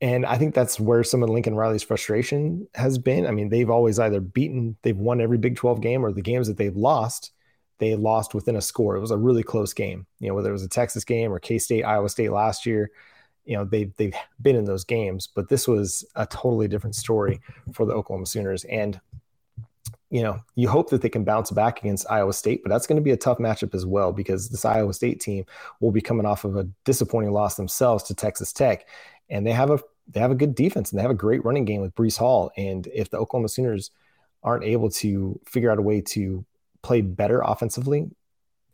And 0.00 0.26
I 0.26 0.36
think 0.36 0.54
that's 0.54 0.80
where 0.80 1.04
some 1.04 1.22
of 1.22 1.30
Lincoln 1.30 1.54
Riley's 1.54 1.84
frustration 1.84 2.66
has 2.74 2.98
been. 2.98 3.28
I 3.28 3.30
mean, 3.30 3.48
they've 3.48 3.70
always 3.70 4.00
either 4.00 4.20
beaten, 4.20 4.76
they've 4.82 4.96
won 4.96 5.20
every 5.20 5.38
Big 5.38 5.54
12 5.54 5.80
game, 5.80 6.04
or 6.04 6.12
the 6.12 6.20
games 6.20 6.48
that 6.48 6.56
they've 6.56 6.76
lost 6.76 7.30
they 7.78 7.94
lost 7.96 8.34
within 8.34 8.56
a 8.56 8.60
score. 8.60 8.96
It 8.96 9.00
was 9.00 9.10
a 9.10 9.16
really 9.16 9.42
close 9.42 9.72
game. 9.72 10.06
You 10.20 10.28
know, 10.28 10.34
whether 10.34 10.50
it 10.50 10.52
was 10.52 10.62
a 10.62 10.68
Texas 10.68 11.04
game 11.04 11.32
or 11.32 11.38
K 11.38 11.58
State, 11.58 11.84
Iowa 11.84 12.08
State 12.08 12.30
last 12.30 12.66
year, 12.66 12.90
you 13.44 13.56
know, 13.56 13.64
they 13.64 13.84
they've 13.96 14.14
been 14.40 14.56
in 14.56 14.64
those 14.64 14.84
games, 14.84 15.26
but 15.26 15.48
this 15.48 15.68
was 15.68 16.04
a 16.14 16.26
totally 16.26 16.68
different 16.68 16.96
story 16.96 17.40
for 17.72 17.84
the 17.86 17.92
Oklahoma 17.92 18.26
Sooners. 18.26 18.64
And 18.64 19.00
you 20.10 20.22
know, 20.22 20.38
you 20.54 20.68
hope 20.68 20.90
that 20.90 21.02
they 21.02 21.08
can 21.08 21.24
bounce 21.24 21.50
back 21.50 21.80
against 21.80 22.08
Iowa 22.08 22.32
State, 22.32 22.62
but 22.62 22.70
that's 22.70 22.86
going 22.86 22.96
to 22.96 23.02
be 23.02 23.10
a 23.10 23.16
tough 23.16 23.38
matchup 23.38 23.74
as 23.74 23.84
well 23.84 24.12
because 24.12 24.48
this 24.48 24.64
Iowa 24.64 24.94
State 24.94 25.20
team 25.20 25.44
will 25.80 25.90
be 25.90 26.00
coming 26.00 26.24
off 26.24 26.44
of 26.44 26.56
a 26.56 26.68
disappointing 26.84 27.32
loss 27.32 27.56
themselves 27.56 28.04
to 28.04 28.14
Texas 28.14 28.52
Tech, 28.52 28.86
and 29.28 29.46
they 29.46 29.52
have 29.52 29.70
a 29.70 29.80
they 30.08 30.20
have 30.20 30.30
a 30.30 30.36
good 30.36 30.54
defense 30.54 30.90
and 30.90 30.98
they 30.98 31.02
have 31.02 31.10
a 31.10 31.14
great 31.14 31.44
running 31.44 31.64
game 31.64 31.80
with 31.80 31.94
Breece 31.94 32.18
Hall. 32.18 32.50
And 32.56 32.86
if 32.88 33.10
the 33.10 33.18
Oklahoma 33.18 33.48
Sooners 33.48 33.90
aren't 34.42 34.64
able 34.64 34.90
to 34.90 35.40
figure 35.46 35.70
out 35.70 35.78
a 35.78 35.82
way 35.82 36.00
to 36.02 36.44
played 36.84 37.16
better 37.16 37.40
offensively. 37.40 38.08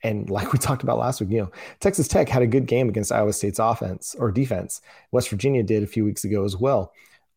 And 0.03 0.29
like 0.29 0.53
we 0.53 0.59
talked 0.67 0.83
about 0.83 0.99
last 0.99 1.21
week, 1.21 1.31
you 1.31 1.39
know, 1.39 1.51
Texas 1.79 2.09
Tech 2.09 2.29
had 2.29 2.43
a 2.43 2.47
good 2.47 2.67
game 2.67 2.91
against 2.91 3.13
Iowa 3.13 3.33
State's 3.33 3.59
offense 3.59 4.15
or 4.19 4.31
defense. 4.31 4.83
West 5.13 5.31
Virginia 5.31 5.63
did 5.63 5.83
a 5.83 5.87
few 5.87 6.05
weeks 6.05 6.25
ago 6.25 6.45
as 6.45 6.57
well. 6.57 6.93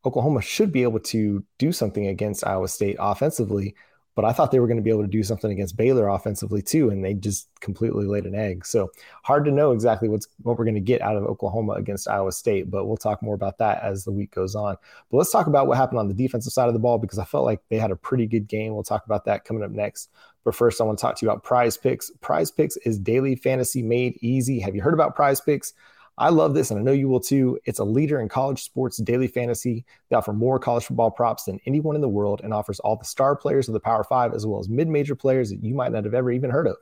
Oklahoma 0.06 0.42
should 0.42 0.74
be 0.74 0.84
able 0.84 1.00
to 1.00 1.46
do 1.60 1.72
something 1.72 2.08
against 2.08 2.46
Iowa 2.46 2.68
State 2.68 2.98
offensively, 3.00 3.76
but 4.16 4.26
I 4.26 4.32
thought 4.32 4.52
they 4.52 4.60
were 4.60 4.68
going 4.68 4.78
to 4.78 4.84
be 4.84 4.90
able 4.90 5.02
to 5.02 5.08
do 5.08 5.24
something 5.24 5.52
against 5.52 5.78
Baylor 5.78 6.08
offensively 6.08 6.62
too, 6.62 6.90
and 6.90 7.04
they 7.04 7.14
just 7.14 7.48
completely 7.60 8.06
laid 8.06 8.26
an 8.26 8.36
egg. 8.36 8.66
So 8.66 8.92
hard 9.24 9.46
to 9.46 9.52
know 9.52 9.72
exactly 9.72 10.10
what's 10.10 10.28
what 10.44 10.58
we're 10.58 10.66
going 10.66 10.76
to 10.76 10.82
get 10.82 11.02
out 11.02 11.16
of 11.16 11.24
Oklahoma 11.24 11.74
against 11.74 12.08
Iowa 12.08 12.32
State, 12.32 12.70
but 12.70 12.86
we'll 12.86 12.98
talk 12.98 13.22
more 13.22 13.36
about 13.36 13.58
that 13.58 13.82
as 13.84 14.04
the 14.04 14.12
week 14.12 14.32
goes 14.34 14.56
on. 14.56 14.78
But 15.10 15.18
let's 15.18 15.32
talk 15.32 15.48
about 15.48 15.68
what 15.68 15.78
happened 15.78 16.00
on 16.00 16.08
the 16.08 16.14
defensive 16.14 16.54
side 16.54 16.68
of 16.68 16.74
the 16.74 16.80
ball 16.80 16.98
because 16.98 17.20
I 17.20 17.26
felt 17.26 17.46
like 17.46 17.62
they 17.70 17.78
had 17.78 17.92
a 17.92 17.96
pretty 17.96 18.28
good 18.28 18.48
game. 18.48 18.74
We'll 18.74 18.84
talk 18.84 19.06
about 19.06 19.26
that 19.26 19.46
coming 19.46 19.64
up 19.64 19.72
next. 19.72 20.10
But 20.44 20.56
first, 20.56 20.82
I 20.82 20.84
want 20.84 21.00
to 21.00 21.02
talk 21.02 21.18
to 21.18 21.26
you 21.26 21.32
about 21.32 21.44
Prize 21.44 21.78
Picks. 21.78 22.12
Prize 22.22 22.52
Picks 22.52 22.78
is 22.78 23.00
daily 23.00 23.36
fantasy 23.36 23.82
made 23.82 24.18
easy. 24.22 24.60
Have 24.60 24.76
you 24.76 24.82
heard 24.82 24.94
about 24.94 25.16
Prize 25.16 25.40
Picks? 25.40 25.74
I 26.18 26.30
love 26.30 26.54
this, 26.54 26.70
and 26.70 26.80
I 26.80 26.84
know 26.84 26.92
you 26.92 27.10
will 27.10 27.20
too. 27.20 27.60
It's 27.66 27.80
a 27.80 27.84
leader 27.84 28.22
in 28.22 28.30
college 28.30 28.62
sports 28.62 28.98
daily 28.98 29.28
fantasy. 29.28 29.84
They 30.10 30.16
offer 30.16 30.32
more 30.32 30.60
college 30.60 30.86
football 30.86 31.10
props 31.10 31.46
than 31.46 31.60
anyone 31.66 31.96
in 31.96 32.02
the 32.02 32.10
world 32.10 32.42
and 32.44 32.54
offers 32.54 32.80
all 32.80 32.96
the 32.96 33.06
star 33.06 33.36
players 33.36 33.68
of 33.68 33.74
the 33.74 33.80
Power 33.80 34.04
Five 34.04 34.34
as 34.34 34.46
well 34.46 34.60
as 34.60 34.70
mid 34.70 34.88
major 34.88 35.16
players 35.16 35.50
that 35.50 35.64
you 35.64 35.74
might 35.74 35.92
not 35.92 36.04
have 36.04 36.14
ever 36.14 36.32
even 36.32 36.52
heard 36.52 36.68
of. 36.68 36.78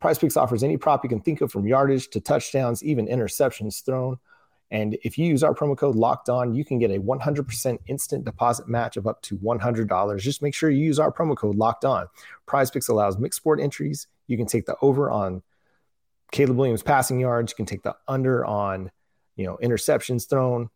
Prize 0.00 0.18
Picks 0.18 0.36
offers 0.36 0.62
any 0.62 0.76
prop 0.76 1.04
you 1.04 1.08
can 1.08 1.20
think 1.20 1.40
of 1.40 1.52
from 1.52 1.66
yardage 1.66 2.08
to 2.10 2.20
touchdowns, 2.20 2.82
even 2.82 3.06
interceptions 3.06 3.84
thrown. 3.84 4.18
And 4.70 4.98
if 5.04 5.16
you 5.16 5.26
use 5.26 5.44
our 5.44 5.54
promo 5.54 5.76
code 5.76 5.94
locked 5.94 6.28
on, 6.28 6.52
you 6.54 6.64
can 6.64 6.78
get 6.78 6.90
a 6.90 6.98
100% 6.98 7.78
instant 7.86 8.24
deposit 8.24 8.68
match 8.68 8.96
of 8.96 9.06
up 9.06 9.22
to 9.22 9.38
$100. 9.38 10.20
Just 10.20 10.42
make 10.42 10.54
sure 10.54 10.70
you 10.70 10.84
use 10.84 10.98
our 10.98 11.12
promo 11.12 11.36
code 11.36 11.56
locked 11.56 11.84
on. 11.84 12.08
Prize 12.46 12.70
Picks 12.70 12.88
allows 12.88 13.16
mixed 13.16 13.36
sport 13.36 13.60
entries. 13.60 14.08
You 14.26 14.36
can 14.36 14.46
take 14.46 14.66
the 14.66 14.76
over 14.82 15.08
on 15.08 15.42
Caleb 16.32 16.56
Williams 16.56 16.82
passing 16.82 17.20
yards. 17.20 17.52
You 17.52 17.56
can 17.56 17.66
take 17.66 17.82
the 17.82 17.96
under 18.08 18.44
on, 18.44 18.90
you 19.36 19.46
know, 19.46 19.58
interceptions 19.62 20.28
thrown. 20.28 20.68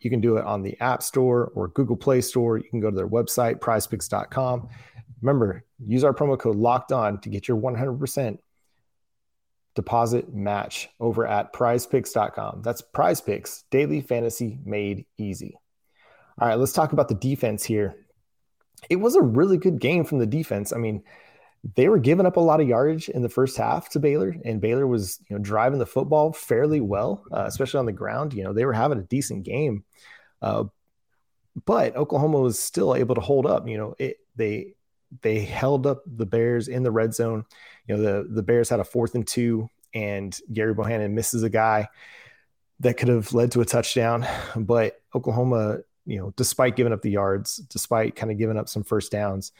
You 0.00 0.10
can 0.10 0.20
do 0.20 0.36
it 0.36 0.44
on 0.44 0.62
the 0.62 0.78
App 0.80 1.02
Store 1.02 1.50
or 1.54 1.68
Google 1.68 1.96
Play 1.96 2.20
Store. 2.20 2.58
You 2.58 2.68
can 2.68 2.80
go 2.80 2.90
to 2.90 2.96
their 2.96 3.08
website, 3.08 3.60
prizepicks.com. 3.60 4.68
Remember, 5.22 5.64
use 5.78 6.04
our 6.04 6.12
promo 6.12 6.38
code 6.38 6.56
locked 6.56 6.92
on 6.92 7.20
to 7.20 7.28
get 7.28 7.48
your 7.48 7.56
100% 7.56 8.38
deposit 9.74 10.34
match 10.34 10.88
over 11.00 11.26
at 11.26 11.52
prizepicks.com. 11.52 12.62
That's 12.62 12.82
prizepicks, 12.82 13.64
daily 13.70 14.00
fantasy 14.00 14.58
made 14.64 15.06
easy. 15.18 15.58
All 16.38 16.48
right, 16.48 16.58
let's 16.58 16.72
talk 16.72 16.92
about 16.92 17.08
the 17.08 17.14
defense 17.14 17.64
here. 17.64 17.96
It 18.90 18.96
was 18.96 19.16
a 19.16 19.22
really 19.22 19.56
good 19.56 19.80
game 19.80 20.04
from 20.04 20.18
the 20.18 20.26
defense. 20.26 20.72
I 20.72 20.76
mean, 20.76 21.02
they 21.74 21.88
were 21.88 21.98
giving 21.98 22.26
up 22.26 22.36
a 22.36 22.40
lot 22.40 22.60
of 22.60 22.68
yardage 22.68 23.08
in 23.08 23.22
the 23.22 23.28
first 23.28 23.56
half 23.56 23.88
to 23.90 24.00
Baylor, 24.00 24.36
and 24.44 24.60
Baylor 24.60 24.86
was 24.86 25.18
you 25.28 25.36
know 25.36 25.42
driving 25.42 25.78
the 25.78 25.86
football 25.86 26.32
fairly 26.32 26.80
well, 26.80 27.24
uh, 27.32 27.44
especially 27.46 27.78
on 27.78 27.86
the 27.86 27.92
ground. 27.92 28.34
You 28.34 28.44
know 28.44 28.52
they 28.52 28.64
were 28.64 28.72
having 28.72 28.98
a 28.98 29.02
decent 29.02 29.44
game, 29.44 29.84
uh, 30.42 30.64
but 31.64 31.96
Oklahoma 31.96 32.40
was 32.40 32.58
still 32.58 32.94
able 32.94 33.14
to 33.14 33.20
hold 33.20 33.46
up. 33.46 33.66
You 33.66 33.78
know 33.78 33.94
it, 33.98 34.18
they 34.36 34.74
they 35.22 35.40
held 35.40 35.86
up 35.86 36.02
the 36.06 36.26
Bears 36.26 36.68
in 36.68 36.82
the 36.82 36.90
red 36.90 37.14
zone. 37.14 37.44
You 37.86 37.96
know 37.96 38.02
the 38.02 38.28
the 38.28 38.42
Bears 38.42 38.68
had 38.68 38.80
a 38.80 38.84
fourth 38.84 39.14
and 39.14 39.26
two, 39.26 39.68
and 39.94 40.38
Gary 40.52 40.74
Bohanon 40.74 41.14
misses 41.14 41.42
a 41.42 41.50
guy 41.50 41.88
that 42.80 42.98
could 42.98 43.08
have 43.08 43.32
led 43.32 43.52
to 43.52 43.62
a 43.62 43.64
touchdown, 43.64 44.26
but 44.56 45.00
Oklahoma, 45.14 45.78
you 46.04 46.18
know, 46.18 46.34
despite 46.36 46.76
giving 46.76 46.92
up 46.92 47.00
the 47.00 47.10
yards, 47.10 47.56
despite 47.56 48.14
kind 48.14 48.30
of 48.30 48.36
giving 48.36 48.58
up 48.58 48.68
some 48.68 48.84
first 48.84 49.10
downs 49.10 49.52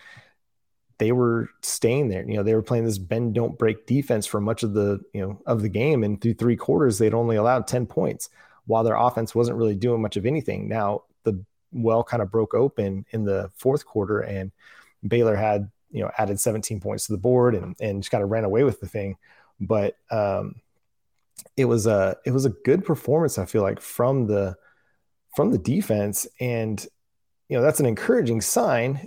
they 0.98 1.12
were 1.12 1.50
staying 1.62 2.08
there. 2.08 2.24
You 2.26 2.36
know, 2.36 2.42
they 2.42 2.54
were 2.54 2.62
playing 2.62 2.84
this 2.84 2.98
bend 2.98 3.34
don't 3.34 3.58
break 3.58 3.86
defense 3.86 4.26
for 4.26 4.40
much 4.40 4.62
of 4.62 4.72
the, 4.72 5.00
you 5.12 5.20
know, 5.20 5.40
of 5.46 5.62
the 5.62 5.68
game 5.68 6.04
and 6.04 6.20
through 6.20 6.34
three 6.34 6.56
quarters 6.56 6.98
they'd 6.98 7.14
only 7.14 7.36
allowed 7.36 7.66
10 7.66 7.86
points 7.86 8.30
while 8.66 8.82
their 8.82 8.96
offense 8.96 9.34
wasn't 9.34 9.56
really 9.56 9.74
doing 9.74 10.00
much 10.00 10.16
of 10.16 10.26
anything. 10.26 10.68
Now, 10.68 11.02
the 11.24 11.44
well 11.72 12.02
kind 12.02 12.22
of 12.22 12.30
broke 12.30 12.54
open 12.54 13.04
in 13.10 13.24
the 13.24 13.50
fourth 13.56 13.84
quarter 13.84 14.20
and 14.20 14.52
Baylor 15.06 15.36
had, 15.36 15.70
you 15.90 16.02
know, 16.02 16.10
added 16.18 16.40
17 16.40 16.80
points 16.80 17.06
to 17.06 17.12
the 17.12 17.18
board 17.18 17.54
and 17.54 17.76
and 17.80 18.02
just 18.02 18.10
kind 18.10 18.24
of 18.24 18.30
ran 18.30 18.44
away 18.44 18.64
with 18.64 18.80
the 18.80 18.88
thing. 18.88 19.16
But 19.60 19.96
um 20.10 20.56
it 21.56 21.66
was 21.66 21.86
a 21.86 22.16
it 22.24 22.30
was 22.30 22.46
a 22.46 22.50
good 22.50 22.84
performance 22.84 23.38
I 23.38 23.44
feel 23.44 23.62
like 23.62 23.80
from 23.80 24.26
the 24.26 24.56
from 25.34 25.50
the 25.50 25.58
defense 25.58 26.26
and 26.40 26.84
you 27.48 27.56
know 27.56 27.62
that's 27.62 27.80
an 27.80 27.86
encouraging 27.86 28.40
sign 28.40 29.06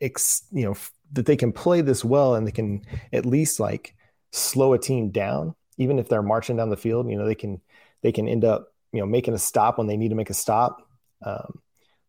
ex, 0.00 0.44
you 0.52 0.64
know 0.64 0.76
that 1.12 1.26
they 1.26 1.36
can 1.36 1.52
play 1.52 1.80
this 1.80 2.04
well 2.04 2.34
and 2.34 2.46
they 2.46 2.52
can 2.52 2.82
at 3.12 3.26
least 3.26 3.60
like 3.60 3.94
slow 4.32 4.72
a 4.72 4.78
team 4.78 5.10
down 5.10 5.54
even 5.76 5.98
if 5.98 6.08
they're 6.08 6.22
marching 6.22 6.56
down 6.56 6.70
the 6.70 6.76
field 6.76 7.10
you 7.10 7.16
know 7.16 7.26
they 7.26 7.34
can 7.34 7.60
they 8.02 8.12
can 8.12 8.28
end 8.28 8.44
up 8.44 8.72
you 8.92 9.00
know 9.00 9.06
making 9.06 9.34
a 9.34 9.38
stop 9.38 9.78
when 9.78 9.86
they 9.86 9.96
need 9.96 10.08
to 10.08 10.14
make 10.14 10.30
a 10.30 10.34
stop. 10.34 10.88
Um, 11.24 11.60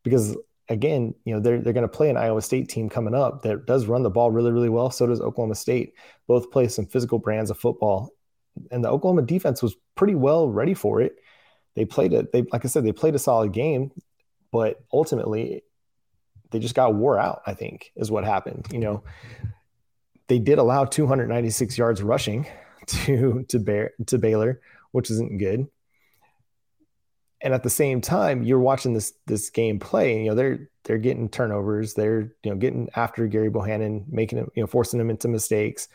because 0.04 0.36
again 0.70 1.14
you 1.26 1.34
know 1.34 1.40
they're, 1.40 1.60
they're 1.60 1.74
going 1.74 1.84
to 1.84 1.88
play 1.88 2.10
an 2.10 2.18
iowa 2.18 2.42
state 2.42 2.70
team 2.70 2.90
coming 2.90 3.14
up 3.14 3.42
that 3.42 3.66
does 3.66 3.88
run 3.88 4.04
the 4.04 4.10
ball 4.10 4.32
really 4.32 4.52
really 4.52 4.70
well. 4.70 4.90
So 4.90 5.08
does 5.08 5.22
oklahoma 5.22 5.56
state. 5.56 5.94
Both 6.28 6.52
play 6.52 6.68
some 6.68 6.86
physical 6.86 7.20
brands 7.20 7.52
of 7.52 7.58
football. 7.58 8.12
And 8.70 8.84
the 8.84 8.90
oklahoma 8.90 9.24
defense 9.24 9.62
was 9.62 9.76
pretty 9.96 10.16
well 10.16 10.50
ready 10.50 10.74
for 10.74 11.02
it. 11.02 11.16
They 11.76 11.86
played 11.86 12.14
it 12.14 12.32
they 12.34 12.44
like 12.52 12.66
i 12.66 12.68
said 12.68 12.84
they 12.84 12.92
played 12.92 13.16
a 13.16 13.20
solid 13.20 13.54
game 13.54 13.92
but 14.52 14.84
ultimately 14.92 15.64
they 16.52 16.60
just 16.60 16.76
got 16.76 16.94
wore 16.94 17.18
out, 17.18 17.42
I 17.46 17.54
think, 17.54 17.92
is 17.96 18.12
what 18.12 18.24
happened. 18.24 18.68
You 18.72 18.80
know, 18.80 19.04
they 20.28 20.40
did 20.40 20.60
allow 20.60 20.86
296 20.86 21.78
yards 21.78 22.04
rushing 22.04 22.48
to 22.88 23.44
to 23.50 23.60
Bear 23.60 23.92
to 24.08 24.18
Baylor, 24.18 24.62
which 24.92 25.10
isn't 25.10 25.38
good. 25.38 25.68
And 27.44 27.56
at 27.56 27.64
the 27.64 27.70
same 27.72 28.02
time, 28.02 28.44
you're 28.44 28.60
watching 28.60 28.94
this 28.94 29.14
this 29.26 29.50
game 29.50 29.80
play, 29.80 30.14
and 30.14 30.24
you 30.24 30.30
know 30.30 30.36
they're 30.36 30.70
they're 30.84 30.98
getting 30.98 31.30
turnovers, 31.30 31.94
they're 31.96 32.34
you 32.44 32.52
know 32.52 32.56
getting 32.56 32.90
after 32.96 33.28
Gary 33.28 33.50
Bohanon, 33.50 34.06
making 34.10 34.40
him 34.40 34.52
you 34.56 34.62
know 34.62 34.68
forcing 34.68 35.00
him 35.00 35.10
into 35.10 35.28
mistakes. 35.28 35.88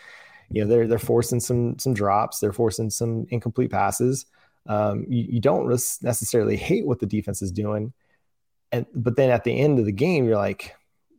You 0.50 0.62
know 0.62 0.68
they're 0.68 0.88
they're 0.88 0.98
forcing 0.98 1.40
some 1.40 1.78
some 1.78 1.94
drops, 1.94 2.40
they're 2.40 2.52
forcing 2.52 2.90
some 2.90 3.26
incomplete 3.30 3.70
passes. 3.70 4.26
Um, 4.68 5.06
you, 5.08 5.24
you 5.30 5.40
don't 5.40 5.68
necessarily 5.68 6.56
hate 6.56 6.86
what 6.86 6.98
the 6.98 7.06
defense 7.06 7.40
is 7.40 7.52
doing, 7.52 7.92
and 8.76 8.86
but 8.94 9.16
then 9.16 9.30
at 9.30 9.44
the 9.44 9.58
end 9.58 9.78
of 9.78 9.86
the 9.86 9.92
game, 9.92 10.26
you're 10.26 10.36
like, 10.36 10.74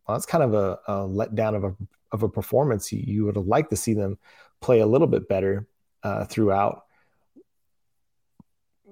well, 0.07 0.15
that's 0.15 0.25
kind 0.25 0.43
of 0.43 0.53
a, 0.53 0.79
a 0.87 0.93
letdown 1.07 1.55
of 1.55 1.63
a 1.63 1.75
of 2.11 2.23
a 2.23 2.29
performance. 2.29 2.91
You, 2.91 3.03
you 3.05 3.25
would 3.25 3.35
have 3.35 3.47
liked 3.47 3.71
to 3.71 3.75
see 3.75 3.93
them 3.93 4.17
play 4.61 4.79
a 4.79 4.87
little 4.87 5.07
bit 5.07 5.27
better 5.27 5.67
uh, 6.03 6.25
throughout. 6.25 6.83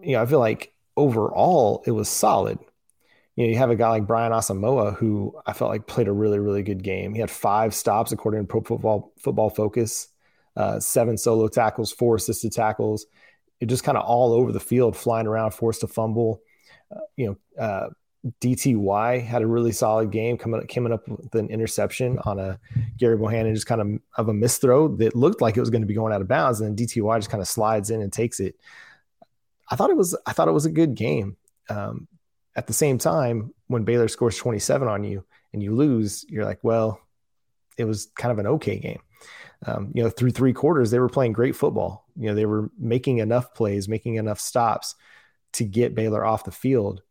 You 0.01 0.13
know, 0.13 0.21
I 0.21 0.25
feel 0.25 0.39
like 0.39 0.73
overall 0.97 1.83
it 1.85 1.91
was 1.91 2.09
solid. 2.09 2.59
You 3.35 3.45
know, 3.45 3.51
you 3.51 3.57
have 3.57 3.69
a 3.69 3.75
guy 3.75 3.89
like 3.89 4.07
Brian 4.07 4.31
Asamoah 4.31 4.95
who 4.95 5.37
I 5.45 5.53
felt 5.53 5.69
like 5.69 5.87
played 5.87 6.07
a 6.07 6.13
really, 6.13 6.39
really 6.39 6.63
good 6.63 6.83
game. 6.83 7.13
He 7.13 7.19
had 7.19 7.31
five 7.31 7.73
stops 7.73 8.11
according 8.11 8.41
to 8.41 8.47
Pro 8.47 8.61
Football 8.61 9.13
Football 9.19 9.49
Focus, 9.49 10.07
uh, 10.55 10.79
seven 10.79 11.17
solo 11.17 11.47
tackles, 11.47 11.91
four 11.91 12.15
assisted 12.15 12.51
tackles. 12.51 13.05
It 13.59 13.67
just 13.67 13.83
kind 13.83 13.97
of 13.97 14.05
all 14.05 14.33
over 14.33 14.51
the 14.51 14.59
field, 14.59 14.95
flying 14.95 15.27
around, 15.27 15.51
forced 15.51 15.81
to 15.81 15.87
fumble. 15.87 16.41
Uh, 16.93 16.99
you 17.15 17.27
know, 17.27 17.63
uh, 17.63 17.89
DTY 18.41 19.23
had 19.23 19.43
a 19.43 19.47
really 19.47 19.71
solid 19.71 20.11
game 20.11 20.37
coming 20.37 20.65
coming 20.67 20.91
up 20.91 21.07
with 21.07 21.35
an 21.35 21.49
interception 21.49 22.17
on 22.25 22.39
a 22.39 22.59
Gary 22.97 23.17
Bohanon 23.17 23.53
just 23.53 23.67
kind 23.67 23.81
of 23.81 23.87
of 24.17 24.29
a 24.29 24.33
misthrow 24.33 24.97
that 24.97 25.15
looked 25.15 25.41
like 25.41 25.57
it 25.57 25.59
was 25.59 25.69
going 25.69 25.83
to 25.83 25.87
be 25.87 25.93
going 25.93 26.11
out 26.11 26.21
of 26.21 26.27
bounds 26.27 26.59
and 26.59 26.77
then 26.77 26.87
DTY 26.87 27.17
just 27.17 27.29
kind 27.29 27.41
of 27.41 27.47
slides 27.47 27.91
in 27.91 28.01
and 28.01 28.11
takes 28.11 28.39
it. 28.39 28.55
I 29.69 29.75
thought 29.75 29.91
it 29.91 29.97
was 29.97 30.17
I 30.25 30.33
thought 30.33 30.47
it 30.47 30.53
was 30.53 30.65
a 30.65 30.71
good 30.71 30.95
game. 30.95 31.37
Um, 31.69 32.07
at 32.55 32.67
the 32.67 32.73
same 32.73 32.97
time, 32.97 33.53
when 33.67 33.83
Baylor 33.83 34.07
scores 34.07 34.37
27 34.37 34.87
on 34.87 35.03
you 35.03 35.25
and 35.53 35.61
you 35.61 35.75
lose, 35.75 36.25
you're 36.29 36.45
like, 36.45 36.59
well, 36.63 37.01
it 37.77 37.83
was 37.83 38.07
kind 38.15 38.31
of 38.31 38.39
an 38.39 38.47
okay 38.47 38.79
game. 38.79 39.01
Um, 39.65 39.91
you 39.93 40.03
know, 40.03 40.09
through 40.09 40.31
three 40.31 40.53
quarters, 40.53 40.89
they 40.89 40.99
were 40.99 41.09
playing 41.09 41.33
great 41.33 41.55
football. 41.55 42.05
You 42.15 42.29
know, 42.29 42.35
they 42.35 42.45
were 42.45 42.69
making 42.79 43.17
enough 43.17 43.53
plays, 43.53 43.87
making 43.87 44.15
enough 44.15 44.39
stops 44.39 44.95
to 45.53 45.63
get 45.63 45.95
Baylor 45.95 46.25
off 46.25 46.45
the 46.45 46.51
field 46.51 47.01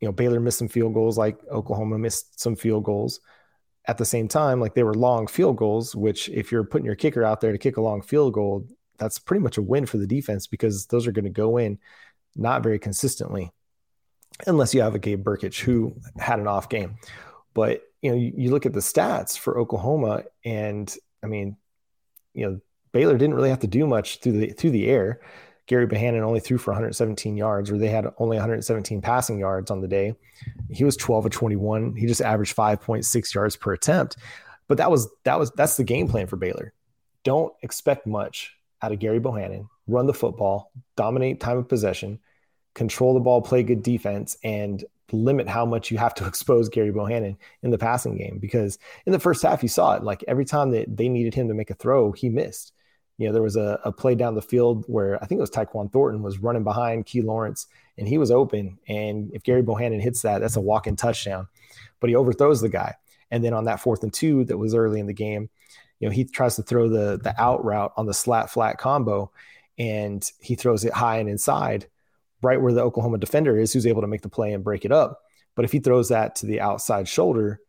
you 0.00 0.06
know, 0.06 0.12
Baylor 0.12 0.40
missed 0.40 0.58
some 0.58 0.68
field 0.68 0.94
goals, 0.94 1.16
like 1.18 1.38
Oklahoma 1.50 1.98
missed 1.98 2.40
some 2.40 2.56
field 2.56 2.84
goals. 2.84 3.20
At 3.88 3.98
the 3.98 4.04
same 4.04 4.26
time, 4.26 4.60
like 4.60 4.74
they 4.74 4.82
were 4.82 4.94
long 4.94 5.28
field 5.28 5.56
goals, 5.56 5.94
which 5.94 6.28
if 6.28 6.50
you're 6.50 6.64
putting 6.64 6.86
your 6.86 6.96
kicker 6.96 7.22
out 7.22 7.40
there 7.40 7.52
to 7.52 7.58
kick 7.58 7.76
a 7.76 7.80
long 7.80 8.02
field 8.02 8.34
goal, 8.34 8.66
that's 8.98 9.18
pretty 9.18 9.42
much 9.42 9.58
a 9.58 9.62
win 9.62 9.86
for 9.86 9.98
the 9.98 10.06
defense 10.06 10.46
because 10.46 10.86
those 10.86 11.06
are 11.06 11.12
going 11.12 11.24
to 11.24 11.30
go 11.30 11.56
in 11.56 11.78
not 12.34 12.62
very 12.62 12.78
consistently, 12.78 13.52
unless 14.46 14.74
you 14.74 14.82
have 14.82 14.94
a 14.94 14.98
Gabe 14.98 15.24
Brkic 15.24 15.60
who 15.60 15.94
had 16.18 16.40
an 16.40 16.48
off 16.48 16.68
game. 16.68 16.96
But 17.54 17.82
you 18.02 18.10
know, 18.10 18.16
you, 18.16 18.32
you 18.36 18.50
look 18.50 18.66
at 18.66 18.72
the 18.72 18.80
stats 18.80 19.38
for 19.38 19.58
Oklahoma, 19.58 20.24
and 20.44 20.94
I 21.22 21.28
mean, 21.28 21.56
you 22.34 22.46
know, 22.46 22.60
Baylor 22.92 23.16
didn't 23.16 23.34
really 23.34 23.50
have 23.50 23.60
to 23.60 23.66
do 23.66 23.86
much 23.86 24.20
through 24.20 24.32
the 24.32 24.46
through 24.48 24.70
the 24.70 24.88
air. 24.88 25.20
Gary 25.66 25.86
Bohanon 25.86 26.22
only 26.22 26.40
threw 26.40 26.58
for 26.58 26.70
117 26.70 27.36
yards, 27.36 27.70
or 27.70 27.78
they 27.78 27.88
had 27.88 28.06
only 28.18 28.36
117 28.36 29.00
passing 29.00 29.38
yards 29.38 29.70
on 29.70 29.80
the 29.80 29.88
day. 29.88 30.14
He 30.70 30.84
was 30.84 30.96
12 30.96 31.26
of 31.26 31.32
21. 31.32 31.96
He 31.96 32.06
just 32.06 32.20
averaged 32.20 32.56
5.6 32.56 33.34
yards 33.34 33.56
per 33.56 33.72
attempt. 33.72 34.16
But 34.68 34.78
that 34.78 34.90
was 34.90 35.08
that 35.24 35.38
was 35.38 35.50
that's 35.52 35.76
the 35.76 35.84
game 35.84 36.08
plan 36.08 36.26
for 36.26 36.36
Baylor. 36.36 36.72
Don't 37.24 37.52
expect 37.62 38.06
much 38.06 38.56
out 38.82 38.92
of 38.92 38.98
Gary 38.98 39.18
Bohanon. 39.18 39.68
Run 39.86 40.06
the 40.06 40.14
football, 40.14 40.72
dominate 40.96 41.40
time 41.40 41.58
of 41.58 41.68
possession, 41.68 42.18
control 42.74 43.14
the 43.14 43.20
ball, 43.20 43.42
play 43.42 43.62
good 43.62 43.82
defense, 43.82 44.36
and 44.42 44.84
limit 45.12 45.48
how 45.48 45.64
much 45.64 45.90
you 45.90 45.98
have 45.98 46.14
to 46.14 46.26
expose 46.28 46.68
Gary 46.68 46.90
Bohanon 46.90 47.36
in 47.62 47.70
the 47.70 47.78
passing 47.78 48.16
game. 48.16 48.38
Because 48.38 48.78
in 49.06 49.12
the 49.12 49.20
first 49.20 49.42
half, 49.42 49.62
you 49.62 49.68
saw 49.68 49.94
it. 49.94 50.02
Like 50.02 50.24
every 50.26 50.44
time 50.44 50.70
that 50.72 50.96
they 50.96 51.08
needed 51.08 51.34
him 51.34 51.48
to 51.48 51.54
make 51.54 51.70
a 51.70 51.74
throw, 51.74 52.12
he 52.12 52.28
missed. 52.28 52.72
You 53.18 53.26
know, 53.26 53.32
there 53.32 53.42
was 53.42 53.56
a, 53.56 53.80
a 53.84 53.92
play 53.92 54.14
down 54.14 54.34
the 54.34 54.42
field 54.42 54.84
where 54.88 55.16
I 55.22 55.26
think 55.26 55.38
it 55.38 55.40
was 55.40 55.50
Tyquan 55.50 55.90
Thornton 55.90 56.22
was 56.22 56.38
running 56.38 56.64
behind 56.64 57.06
Key 57.06 57.22
Lawrence 57.22 57.66
and 57.96 58.06
he 58.06 58.18
was 58.18 58.30
open. 58.30 58.78
And 58.88 59.30
if 59.32 59.42
Gary 59.42 59.62
Bohanon 59.62 60.00
hits 60.00 60.22
that, 60.22 60.40
that's 60.40 60.56
a 60.56 60.60
walk 60.60 60.86
in 60.86 60.96
touchdown. 60.96 61.48
But 61.98 62.10
he 62.10 62.16
overthrows 62.16 62.60
the 62.60 62.68
guy. 62.68 62.94
And 63.30 63.42
then 63.42 63.54
on 63.54 63.64
that 63.64 63.80
fourth 63.80 64.02
and 64.02 64.12
two 64.12 64.44
that 64.44 64.58
was 64.58 64.74
early 64.74 65.00
in 65.00 65.06
the 65.06 65.14
game, 65.14 65.48
you 65.98 66.08
know, 66.08 66.12
he 66.12 66.24
tries 66.24 66.56
to 66.56 66.62
throw 66.62 66.88
the 66.88 67.18
the 67.22 67.34
out 67.40 67.64
route 67.64 67.92
on 67.96 68.04
the 68.04 68.12
slant 68.12 68.50
flat 68.50 68.76
combo. 68.76 69.32
and 69.78 70.30
he 70.40 70.54
throws 70.54 70.84
it 70.84 70.92
high 70.92 71.18
and 71.18 71.28
inside, 71.28 71.86
right 72.42 72.60
where 72.60 72.72
the 72.72 72.82
Oklahoma 72.82 73.18
defender 73.18 73.58
is, 73.58 73.72
who's 73.72 73.86
able 73.86 74.02
to 74.02 74.06
make 74.08 74.22
the 74.22 74.28
play 74.28 74.52
and 74.52 74.64
break 74.64 74.84
it 74.84 74.92
up. 74.92 75.20
But 75.54 75.64
if 75.64 75.72
he 75.72 75.78
throws 75.78 76.08
that 76.08 76.36
to 76.36 76.46
the 76.46 76.60
outside 76.60 77.08
shoulder 77.08 77.60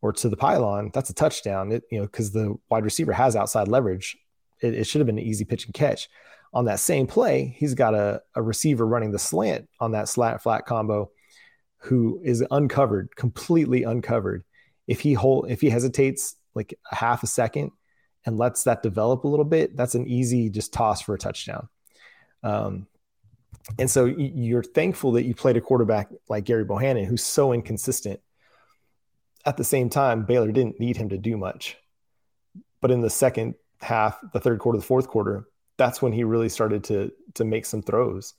or 0.00 0.12
to 0.14 0.28
the 0.28 0.36
pylon, 0.36 0.90
that's 0.92 1.10
a 1.10 1.14
touchdown. 1.14 1.72
It, 1.72 1.84
you 1.90 1.98
know, 1.98 2.06
because 2.06 2.32
the 2.32 2.56
wide 2.70 2.84
receiver 2.84 3.12
has 3.12 3.36
outside 3.36 3.68
leverage. 3.68 4.16
It, 4.60 4.74
it, 4.74 4.84
should 4.84 5.00
have 5.00 5.06
been 5.06 5.18
an 5.18 5.24
easy 5.24 5.44
pitch 5.44 5.66
and 5.66 5.74
catch. 5.74 6.08
On 6.54 6.64
that 6.64 6.80
same 6.80 7.06
play, 7.06 7.54
he's 7.58 7.74
got 7.74 7.94
a, 7.94 8.22
a 8.34 8.42
receiver 8.42 8.86
running 8.86 9.12
the 9.12 9.18
slant 9.18 9.68
on 9.80 9.92
that 9.92 10.08
slant 10.08 10.40
flat 10.42 10.64
combo 10.66 11.10
who 11.78 12.20
is 12.24 12.44
uncovered, 12.50 13.14
completely 13.16 13.82
uncovered. 13.82 14.44
If 14.86 15.00
he 15.00 15.12
hold 15.12 15.50
if 15.50 15.60
he 15.60 15.68
hesitates 15.68 16.36
like 16.54 16.74
a 16.90 16.94
half 16.94 17.22
a 17.22 17.26
second 17.26 17.72
and 18.24 18.38
lets 18.38 18.64
that 18.64 18.82
develop 18.82 19.24
a 19.24 19.28
little 19.28 19.44
bit, 19.44 19.76
that's 19.76 19.94
an 19.94 20.06
easy 20.08 20.48
just 20.48 20.72
toss 20.72 21.02
for 21.02 21.14
a 21.14 21.18
touchdown. 21.18 21.68
Um, 22.42 22.86
and 23.78 23.90
so 23.90 24.06
you're 24.06 24.62
thankful 24.62 25.12
that 25.12 25.24
you 25.24 25.34
played 25.34 25.56
a 25.56 25.60
quarterback 25.60 26.10
like 26.28 26.44
Gary 26.44 26.64
Bohanon, 26.64 27.04
who's 27.04 27.22
so 27.22 27.52
inconsistent. 27.52 28.20
At 29.44 29.56
the 29.56 29.64
same 29.64 29.90
time, 29.90 30.24
Baylor 30.24 30.52
didn't 30.52 30.80
need 30.80 30.96
him 30.96 31.10
to 31.10 31.18
do 31.18 31.36
much. 31.36 31.76
But 32.80 32.90
in 32.90 33.00
the 33.00 33.10
second 33.10 33.54
half, 33.80 34.18
the 34.32 34.40
third 34.40 34.58
quarter, 34.58 34.78
the 34.78 34.84
fourth 34.84 35.08
quarter, 35.08 35.48
that's 35.76 36.02
when 36.02 36.12
he 36.12 36.24
really 36.24 36.48
started 36.48 36.84
to 36.84 37.12
to 37.34 37.44
make 37.44 37.64
some 37.64 37.82
throws. 37.82 38.34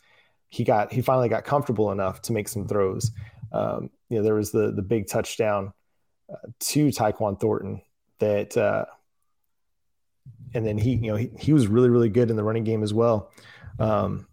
He 0.50 0.64
got 0.64 0.92
he 0.92 1.02
finally 1.02 1.30
got 1.30 1.46
comfortable 1.46 1.92
enough 1.92 2.22
to 2.24 2.34
make 2.34 2.48
some 2.48 2.68
throws. 2.68 3.12
Um, 3.52 3.90
you 4.10 4.18
know, 4.18 4.24
there 4.24 4.36
was 4.36 4.52
the 4.52 4.72
the 4.72 4.82
big 4.82 5.08
touchdown 5.08 5.74
uh, 6.32 6.48
to 6.60 6.88
Tyquan 6.88 7.40
Thornton 7.40 7.82
that, 8.20 8.56
uh, 8.58 8.86
and 10.54 10.66
then 10.66 10.78
he 10.78 10.96
you 10.96 11.12
know 11.12 11.16
he, 11.16 11.32
he 11.40 11.54
was 11.54 11.68
really 11.68 11.90
really 11.90 12.10
good 12.10 12.30
in 12.30 12.36
the 12.36 12.44
running 12.44 12.64
game 12.64 12.84
as 12.84 12.94
well. 12.94 13.32
Um, 13.80 14.28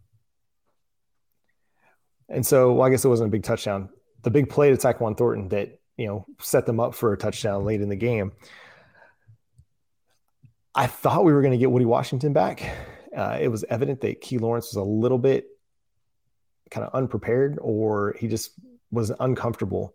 and 2.28 2.44
so, 2.44 2.72
well, 2.72 2.86
I 2.86 2.90
guess 2.90 3.04
it 3.04 3.08
wasn't 3.08 3.28
a 3.28 3.30
big 3.30 3.44
touchdown. 3.44 3.88
The 4.22 4.30
big 4.30 4.48
play 4.50 4.70
to 4.70 4.76
Tyquan 4.76 5.16
Thornton 5.16 5.48
that 5.50 5.78
you 5.96 6.06
know 6.06 6.26
set 6.40 6.66
them 6.66 6.80
up 6.80 6.94
for 6.94 7.12
a 7.12 7.16
touchdown 7.16 7.64
late 7.64 7.80
in 7.80 7.88
the 7.88 7.96
game. 7.96 8.32
I 10.76 10.86
thought 10.86 11.24
we 11.24 11.32
were 11.32 11.40
going 11.40 11.52
to 11.52 11.58
get 11.58 11.70
Woody 11.70 11.86
Washington 11.86 12.34
back. 12.34 12.62
Uh, 13.16 13.38
it 13.40 13.48
was 13.48 13.64
evident 13.70 14.02
that 14.02 14.20
Key 14.20 14.36
Lawrence 14.36 14.66
was 14.66 14.76
a 14.76 14.82
little 14.82 15.16
bit 15.16 15.46
kind 16.70 16.86
of 16.86 16.94
unprepared, 16.94 17.58
or 17.62 18.14
he 18.20 18.28
just 18.28 18.52
was 18.90 19.10
uncomfortable 19.18 19.94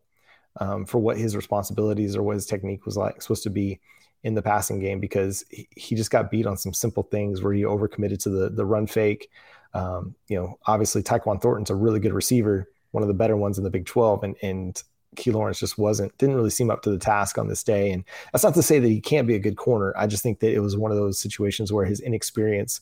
um, 0.60 0.86
for 0.86 0.98
what 0.98 1.18
his 1.18 1.36
responsibilities 1.36 2.16
or 2.16 2.24
what 2.24 2.34
his 2.34 2.48
technique 2.48 2.86
was 2.86 2.98
like 2.98 3.22
supposed 3.22 3.44
to 3.44 3.52
be 3.52 3.80
in 4.24 4.34
the 4.34 4.42
passing 4.42 4.80
game 4.80 5.00
because 5.00 5.46
he, 5.52 5.68
he 5.76 5.96
just 5.96 6.10
got 6.10 6.32
beat 6.32 6.48
on 6.48 6.58
some 6.58 6.74
simple 6.74 7.04
things 7.04 7.44
where 7.44 7.54
he 7.54 7.62
overcommitted 7.62 8.20
to 8.24 8.30
the 8.30 8.50
the 8.50 8.66
run 8.66 8.88
fake. 8.88 9.30
Um, 9.76 10.16
you 10.28 10.36
know, 10.36 10.58
obviously 10.66 11.04
Tyquan 11.04 11.40
Thornton's 11.42 11.70
a 11.70 11.76
really 11.76 12.00
good 12.00 12.14
receiver, 12.14 12.68
one 12.90 13.04
of 13.04 13.08
the 13.08 13.14
better 13.14 13.38
ones 13.38 13.60
in 13.60 13.64
the 13.64 13.70
Big 13.70 13.86
12, 13.86 14.24
and 14.24 14.36
and 14.42 14.84
Key 15.16 15.32
Lawrence 15.32 15.60
just 15.60 15.78
wasn't 15.78 16.18
didn't 16.18 16.36
really 16.36 16.50
seem 16.50 16.70
up 16.70 16.82
to 16.84 16.90
the 16.90 16.98
task 16.98 17.38
on 17.38 17.48
this 17.48 17.64
day. 17.64 17.92
And 17.92 18.04
that's 18.32 18.44
not 18.44 18.54
to 18.54 18.64
say 18.64 18.80
that 18.80 18.88
he 18.88 19.02
can't 19.02 19.28
be 19.28 19.36
a 19.36 19.40
good 19.40 19.58
corner. 19.58 19.94
I 19.98 20.08
just 20.08 20.24
think 20.24 20.40
that 20.40 20.54
it 20.54 20.60
was 20.60 20.78
one 20.78 20.92
of 20.92 20.98
those 20.98 21.20
situations 21.20 21.72
where 21.72 21.86
his 21.86 22.00
inexperience 22.00 22.82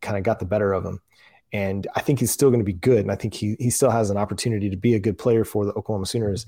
kind 0.00 0.16
of 0.16 0.22
got 0.22 0.38
the 0.38 0.44
better 0.44 0.72
of 0.72 0.84
him. 0.84 1.00
And 1.52 1.88
I 1.96 2.00
think 2.00 2.20
he's 2.20 2.30
still 2.30 2.50
going 2.50 2.60
to 2.60 2.64
be 2.64 2.72
good. 2.72 3.00
And 3.00 3.10
I 3.10 3.16
think 3.16 3.34
he 3.34 3.56
he 3.58 3.70
still 3.70 3.90
has 3.90 4.10
an 4.10 4.16
opportunity 4.16 4.70
to 4.70 4.76
be 4.76 4.94
a 4.94 5.00
good 5.00 5.18
player 5.18 5.44
for 5.44 5.64
the 5.64 5.72
Oklahoma 5.74 6.06
Sooners, 6.06 6.46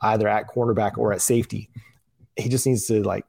either 0.00 0.28
at 0.28 0.48
cornerback 0.48 0.96
or 0.96 1.12
at 1.12 1.20
safety. 1.20 1.68
He 2.36 2.48
just 2.48 2.66
needs 2.66 2.86
to 2.86 3.02
like 3.02 3.26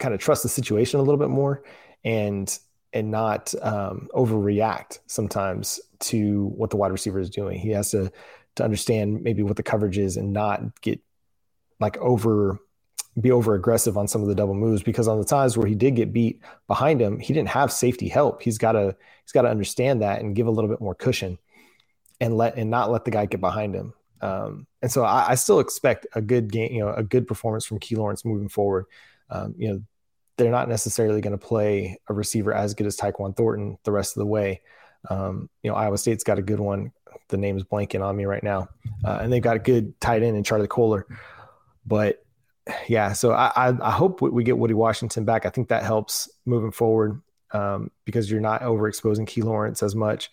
kind 0.00 0.12
of 0.12 0.20
trust 0.20 0.42
the 0.42 0.48
situation 0.48 1.00
a 1.00 1.02
little 1.02 1.18
bit 1.18 1.30
more 1.30 1.62
and 2.04 2.58
and 2.92 3.10
not 3.10 3.52
um, 3.62 4.08
overreact 4.14 5.00
sometimes 5.06 5.80
to 5.98 6.46
what 6.56 6.70
the 6.70 6.76
wide 6.76 6.92
receiver 6.92 7.18
is 7.18 7.30
doing. 7.30 7.58
He 7.58 7.70
has 7.70 7.90
to 7.90 8.12
to 8.56 8.64
understand 8.64 9.22
maybe 9.22 9.42
what 9.42 9.56
the 9.56 9.62
coverage 9.62 9.98
is 9.98 10.16
and 10.16 10.32
not 10.32 10.80
get 10.80 11.00
like 11.80 11.96
over 11.98 12.58
be 13.20 13.30
over 13.30 13.54
aggressive 13.54 13.96
on 13.96 14.08
some 14.08 14.22
of 14.22 14.28
the 14.28 14.34
double 14.34 14.54
moves 14.54 14.82
because 14.82 15.06
on 15.06 15.18
the 15.18 15.24
times 15.24 15.56
where 15.56 15.66
he 15.66 15.74
did 15.74 15.94
get 15.94 16.12
beat 16.12 16.40
behind 16.66 17.00
him, 17.00 17.20
he 17.20 17.32
didn't 17.32 17.48
have 17.48 17.72
safety 17.72 18.08
help. 18.08 18.42
He's 18.42 18.58
got 18.58 18.72
to 18.72 18.96
he's 19.24 19.32
got 19.32 19.42
to 19.42 19.50
understand 19.50 20.02
that 20.02 20.20
and 20.20 20.34
give 20.34 20.46
a 20.46 20.50
little 20.50 20.68
bit 20.68 20.80
more 20.80 20.94
cushion 20.94 21.38
and 22.20 22.36
let 22.36 22.56
and 22.56 22.70
not 22.70 22.90
let 22.90 23.04
the 23.04 23.10
guy 23.10 23.26
get 23.26 23.40
behind 23.40 23.74
him. 23.74 23.92
Um, 24.20 24.66
and 24.82 24.90
so 24.90 25.04
I, 25.04 25.30
I, 25.30 25.34
still 25.34 25.60
expect 25.60 26.06
a 26.14 26.22
good 26.22 26.50
game, 26.50 26.72
you 26.72 26.80
know, 26.80 26.94
a 26.94 27.02
good 27.02 27.26
performance 27.26 27.66
from 27.66 27.78
Key 27.78 27.96
Lawrence 27.96 28.24
moving 28.24 28.48
forward. 28.48 28.86
Um, 29.28 29.54
you 29.58 29.68
know, 29.68 29.82
they're 30.38 30.50
not 30.50 30.68
necessarily 30.68 31.20
going 31.20 31.38
to 31.38 31.46
play 31.46 31.98
a 32.08 32.14
receiver 32.14 32.54
as 32.54 32.72
good 32.72 32.86
as 32.86 32.96
Tyquan 32.96 33.36
Thornton 33.36 33.76
the 33.84 33.92
rest 33.92 34.16
of 34.16 34.20
the 34.20 34.26
way. 34.26 34.62
Um, 35.10 35.48
you 35.62 35.70
know, 35.70 35.76
Iowa 35.76 35.98
State's 35.98 36.24
got 36.24 36.38
a 36.38 36.42
good 36.42 36.60
one. 36.60 36.92
The 37.28 37.36
name 37.36 37.56
is 37.56 37.64
blanking 37.64 38.04
on 38.04 38.16
me 38.16 38.24
right 38.24 38.42
now, 38.42 38.68
uh, 39.04 39.18
and 39.22 39.32
they've 39.32 39.42
got 39.42 39.56
a 39.56 39.60
good 39.60 39.98
tight 40.00 40.22
end 40.22 40.36
in 40.36 40.44
Charlie 40.44 40.66
Kolar. 40.66 41.06
But 41.86 42.24
yeah, 42.88 43.12
so 43.12 43.32
I, 43.32 43.52
I, 43.54 43.88
I 43.88 43.90
hope 43.90 44.20
we 44.20 44.44
get 44.44 44.58
Woody 44.58 44.74
Washington 44.74 45.24
back. 45.24 45.46
I 45.46 45.50
think 45.50 45.68
that 45.68 45.82
helps 45.82 46.30
moving 46.46 46.70
forward 46.70 47.20
um, 47.52 47.90
because 48.04 48.30
you're 48.30 48.40
not 48.40 48.62
overexposing 48.62 49.26
Key 49.26 49.42
Lawrence 49.42 49.82
as 49.82 49.94
much. 49.94 50.30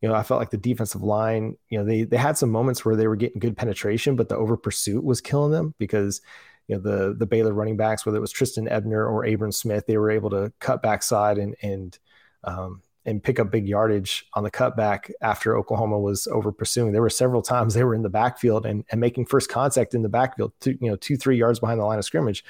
You 0.00 0.08
know, 0.08 0.14
I 0.14 0.22
felt 0.22 0.40
like 0.40 0.50
the 0.50 0.56
defensive 0.56 1.02
line, 1.02 1.56
you 1.68 1.78
know, 1.78 1.84
they 1.84 2.02
they 2.02 2.16
had 2.16 2.36
some 2.36 2.50
moments 2.50 2.84
where 2.84 2.96
they 2.96 3.06
were 3.06 3.16
getting 3.16 3.38
good 3.38 3.56
penetration, 3.56 4.16
but 4.16 4.28
the 4.28 4.36
over 4.36 4.56
pursuit 4.56 5.04
was 5.04 5.20
killing 5.20 5.52
them 5.52 5.74
because 5.78 6.20
you 6.66 6.76
know 6.76 6.82
the 6.82 7.14
the 7.14 7.26
Baylor 7.26 7.52
running 7.52 7.76
backs, 7.76 8.04
whether 8.04 8.18
it 8.18 8.22
was 8.22 8.32
Trestan 8.32 8.68
Ebner 8.68 9.06
or 9.06 9.24
Abram 9.24 9.52
Smith, 9.52 9.86
they 9.86 9.98
were 9.98 10.10
able 10.10 10.30
to 10.30 10.52
cut 10.58 10.82
backside 10.82 11.38
and 11.38 11.54
and 11.62 11.98
um, 12.42 12.82
and 13.04 13.22
pick 13.22 13.40
up 13.40 13.50
big 13.50 13.66
yardage 13.66 14.26
on 14.34 14.44
the 14.44 14.50
cutback 14.50 15.10
after 15.20 15.56
Oklahoma 15.56 15.98
was 15.98 16.26
over 16.28 16.52
pursuing. 16.52 16.92
There 16.92 17.02
were 17.02 17.10
several 17.10 17.42
times 17.42 17.74
they 17.74 17.84
were 17.84 17.94
in 17.94 18.02
the 18.02 18.08
backfield 18.08 18.64
and, 18.64 18.84
and 18.90 19.00
making 19.00 19.26
first 19.26 19.48
contact 19.48 19.94
in 19.94 20.02
the 20.02 20.08
backfield, 20.08 20.52
two, 20.60 20.78
you 20.80 20.88
know, 20.88 20.96
two, 20.96 21.16
three 21.16 21.36
yards 21.36 21.58
behind 21.58 21.80
the 21.80 21.84
line 21.84 21.98
of 21.98 22.04
scrimmage. 22.04 22.44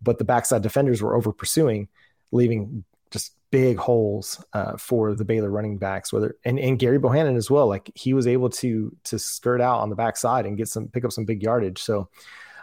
But 0.00 0.18
the 0.18 0.24
backside 0.24 0.62
defenders 0.62 1.02
were 1.02 1.16
over 1.16 1.32
pursuing, 1.32 1.88
leaving 2.30 2.84
just 3.10 3.34
big 3.50 3.78
holes 3.78 4.42
uh, 4.52 4.76
for 4.76 5.14
the 5.14 5.24
Baylor 5.24 5.50
running 5.50 5.76
backs, 5.76 6.12
whether 6.12 6.36
and, 6.44 6.58
and 6.58 6.78
Gerry 6.78 6.98
Bohanon 6.98 7.36
as 7.36 7.50
well. 7.50 7.66
Like 7.66 7.90
he 7.94 8.14
was 8.14 8.26
able 8.26 8.50
to 8.50 8.96
to 9.04 9.18
skirt 9.18 9.60
out 9.60 9.80
on 9.80 9.90
the 9.90 9.96
backside 9.96 10.46
and 10.46 10.56
get 10.56 10.68
some 10.68 10.88
pick 10.88 11.04
up 11.04 11.12
some 11.12 11.24
big 11.24 11.42
yardage. 11.42 11.82
So 11.82 12.08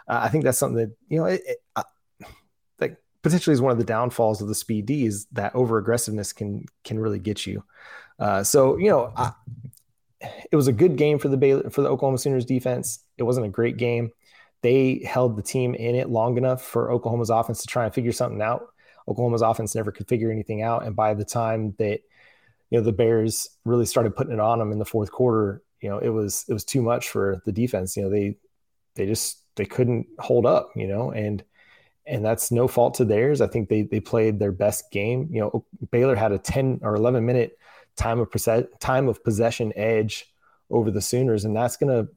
uh, 0.08 0.20
I 0.22 0.28
think 0.28 0.44
that's 0.44 0.58
something 0.58 0.78
that 0.78 0.96
you 1.08 1.18
know 1.18 1.26
it, 1.26 1.42
it, 1.46 1.58
potentially 3.22 3.52
is 3.52 3.60
one 3.60 3.72
of 3.72 3.78
the 3.78 3.84
downfalls 3.84 4.40
of 4.40 4.48
the 4.48 4.54
speed 4.54 4.86
D 4.86 5.06
is 5.06 5.26
that 5.32 5.54
over 5.54 5.78
aggressiveness 5.78 6.32
can 6.32 6.64
can 6.84 6.98
really 6.98 7.18
get 7.18 7.46
you. 7.46 7.64
Uh, 8.18 8.42
so 8.42 8.76
you 8.76 8.88
know, 8.88 9.12
I, 9.16 9.32
it 10.50 10.56
was 10.56 10.68
a 10.68 10.72
good 10.72 10.96
game 10.96 11.18
for 11.18 11.28
the 11.28 11.36
Baylor, 11.36 11.70
for 11.70 11.82
the 11.82 11.88
Oklahoma 11.88 12.18
Sooners 12.18 12.44
defense. 12.44 13.00
It 13.16 13.22
wasn't 13.22 13.46
a 13.46 13.50
great 13.50 13.76
game. 13.76 14.10
They 14.62 15.02
held 15.06 15.36
the 15.36 15.42
team 15.42 15.74
in 15.74 15.94
it 15.94 16.08
long 16.08 16.36
enough 16.36 16.62
for 16.64 16.90
Oklahoma's 16.90 17.30
offense 17.30 17.60
to 17.60 17.68
try 17.68 17.84
and 17.84 17.94
figure 17.94 18.12
something 18.12 18.42
out. 18.42 18.66
Oklahoma's 19.06 19.42
offense 19.42 19.74
never 19.74 19.92
could 19.92 20.08
figure 20.08 20.30
anything 20.30 20.62
out, 20.62 20.84
and 20.84 20.94
by 20.94 21.14
the 21.14 21.24
time 21.24 21.74
that 21.78 22.00
you 22.70 22.78
know 22.78 22.84
the 22.84 22.92
Bears 22.92 23.48
really 23.64 23.86
started 23.86 24.14
putting 24.14 24.32
it 24.32 24.40
on 24.40 24.58
them 24.58 24.72
in 24.72 24.78
the 24.78 24.84
fourth 24.84 25.10
quarter, 25.10 25.62
you 25.80 25.88
know 25.88 25.98
it 25.98 26.10
was 26.10 26.44
it 26.48 26.52
was 26.52 26.64
too 26.64 26.82
much 26.82 27.08
for 27.08 27.42
the 27.46 27.52
defense. 27.52 27.96
You 27.96 28.04
know 28.04 28.10
they 28.10 28.36
they 28.94 29.06
just 29.06 29.42
they 29.56 29.64
couldn't 29.64 30.06
hold 30.18 30.44
up. 30.44 30.70
You 30.74 30.88
know 30.88 31.10
and 31.10 31.42
and 32.08 32.24
that's 32.24 32.50
no 32.50 32.66
fault 32.68 32.94
to 32.94 33.04
theirs. 33.04 33.40
I 33.40 33.46
think 33.46 33.68
they 33.68 33.82
they 33.82 34.00
played 34.00 34.38
their 34.38 34.52
best 34.52 34.90
game. 34.90 35.28
You 35.30 35.40
know, 35.40 35.64
Baylor 35.90 36.16
had 36.16 36.32
a 36.32 36.38
10 36.38 36.80
or 36.82 36.94
11 36.94 37.24
minute 37.24 37.58
time 37.96 38.20
of 38.20 38.30
time 38.80 39.08
of 39.08 39.22
possession 39.22 39.72
edge 39.76 40.32
over 40.70 40.90
the 40.90 41.02
Sooners, 41.02 41.44
and 41.44 41.54
that's 41.54 41.76
gonna 41.76 42.08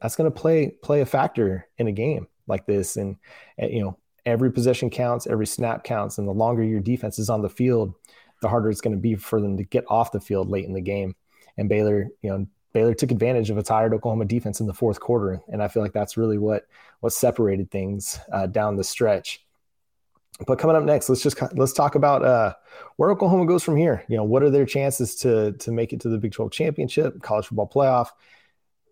that's 0.00 0.16
gonna 0.16 0.30
play 0.30 0.70
play 0.82 1.00
a 1.00 1.06
factor 1.06 1.68
in 1.78 1.88
a 1.88 1.92
game 1.92 2.26
like 2.46 2.66
this. 2.66 2.96
And, 2.96 3.16
and 3.58 3.72
you 3.72 3.82
know, 3.82 3.98
every 4.26 4.52
possession 4.52 4.90
counts, 4.90 5.26
every 5.26 5.46
snap 5.46 5.84
counts, 5.84 6.18
and 6.18 6.26
the 6.26 6.32
longer 6.32 6.62
your 6.62 6.80
defense 6.80 7.18
is 7.18 7.30
on 7.30 7.42
the 7.42 7.48
field, 7.48 7.94
the 8.40 8.48
harder 8.48 8.70
it's 8.70 8.80
going 8.80 8.96
to 8.96 9.00
be 9.00 9.14
for 9.14 9.40
them 9.40 9.56
to 9.56 9.64
get 9.64 9.84
off 9.88 10.12
the 10.12 10.20
field 10.20 10.48
late 10.48 10.64
in 10.64 10.72
the 10.72 10.80
game. 10.80 11.14
And 11.56 11.68
Baylor, 11.68 12.08
you 12.22 12.30
know, 12.30 12.46
Baylor 12.72 12.94
took 12.94 13.10
advantage 13.10 13.50
of 13.50 13.58
a 13.58 13.62
tired 13.62 13.92
Oklahoma 13.92 14.24
defense 14.24 14.60
in 14.60 14.66
the 14.66 14.74
fourth 14.74 15.00
quarter, 15.00 15.40
and 15.48 15.62
I 15.62 15.68
feel 15.68 15.82
like 15.82 15.92
that's 15.92 16.16
really 16.16 16.38
what 16.38 16.66
what 17.00 17.12
separated 17.12 17.70
things 17.70 18.18
uh, 18.32 18.46
down 18.46 18.76
the 18.76 18.84
stretch. 18.84 19.44
But 20.46 20.58
coming 20.58 20.76
up 20.76 20.84
next, 20.84 21.08
let's 21.08 21.22
just 21.22 21.40
let's 21.54 21.72
talk 21.72 21.94
about 21.94 22.24
uh, 22.24 22.54
where 22.96 23.10
Oklahoma 23.10 23.46
goes 23.46 23.62
from 23.62 23.76
here. 23.76 24.04
You 24.08 24.16
know, 24.16 24.24
what 24.24 24.42
are 24.42 24.50
their 24.50 24.66
chances 24.66 25.14
to 25.16 25.52
to 25.52 25.70
make 25.70 25.92
it 25.92 26.00
to 26.00 26.08
the 26.08 26.18
Big 26.18 26.32
12 26.32 26.50
championship, 26.50 27.20
college 27.22 27.46
football 27.46 27.68
playoff? 27.68 28.08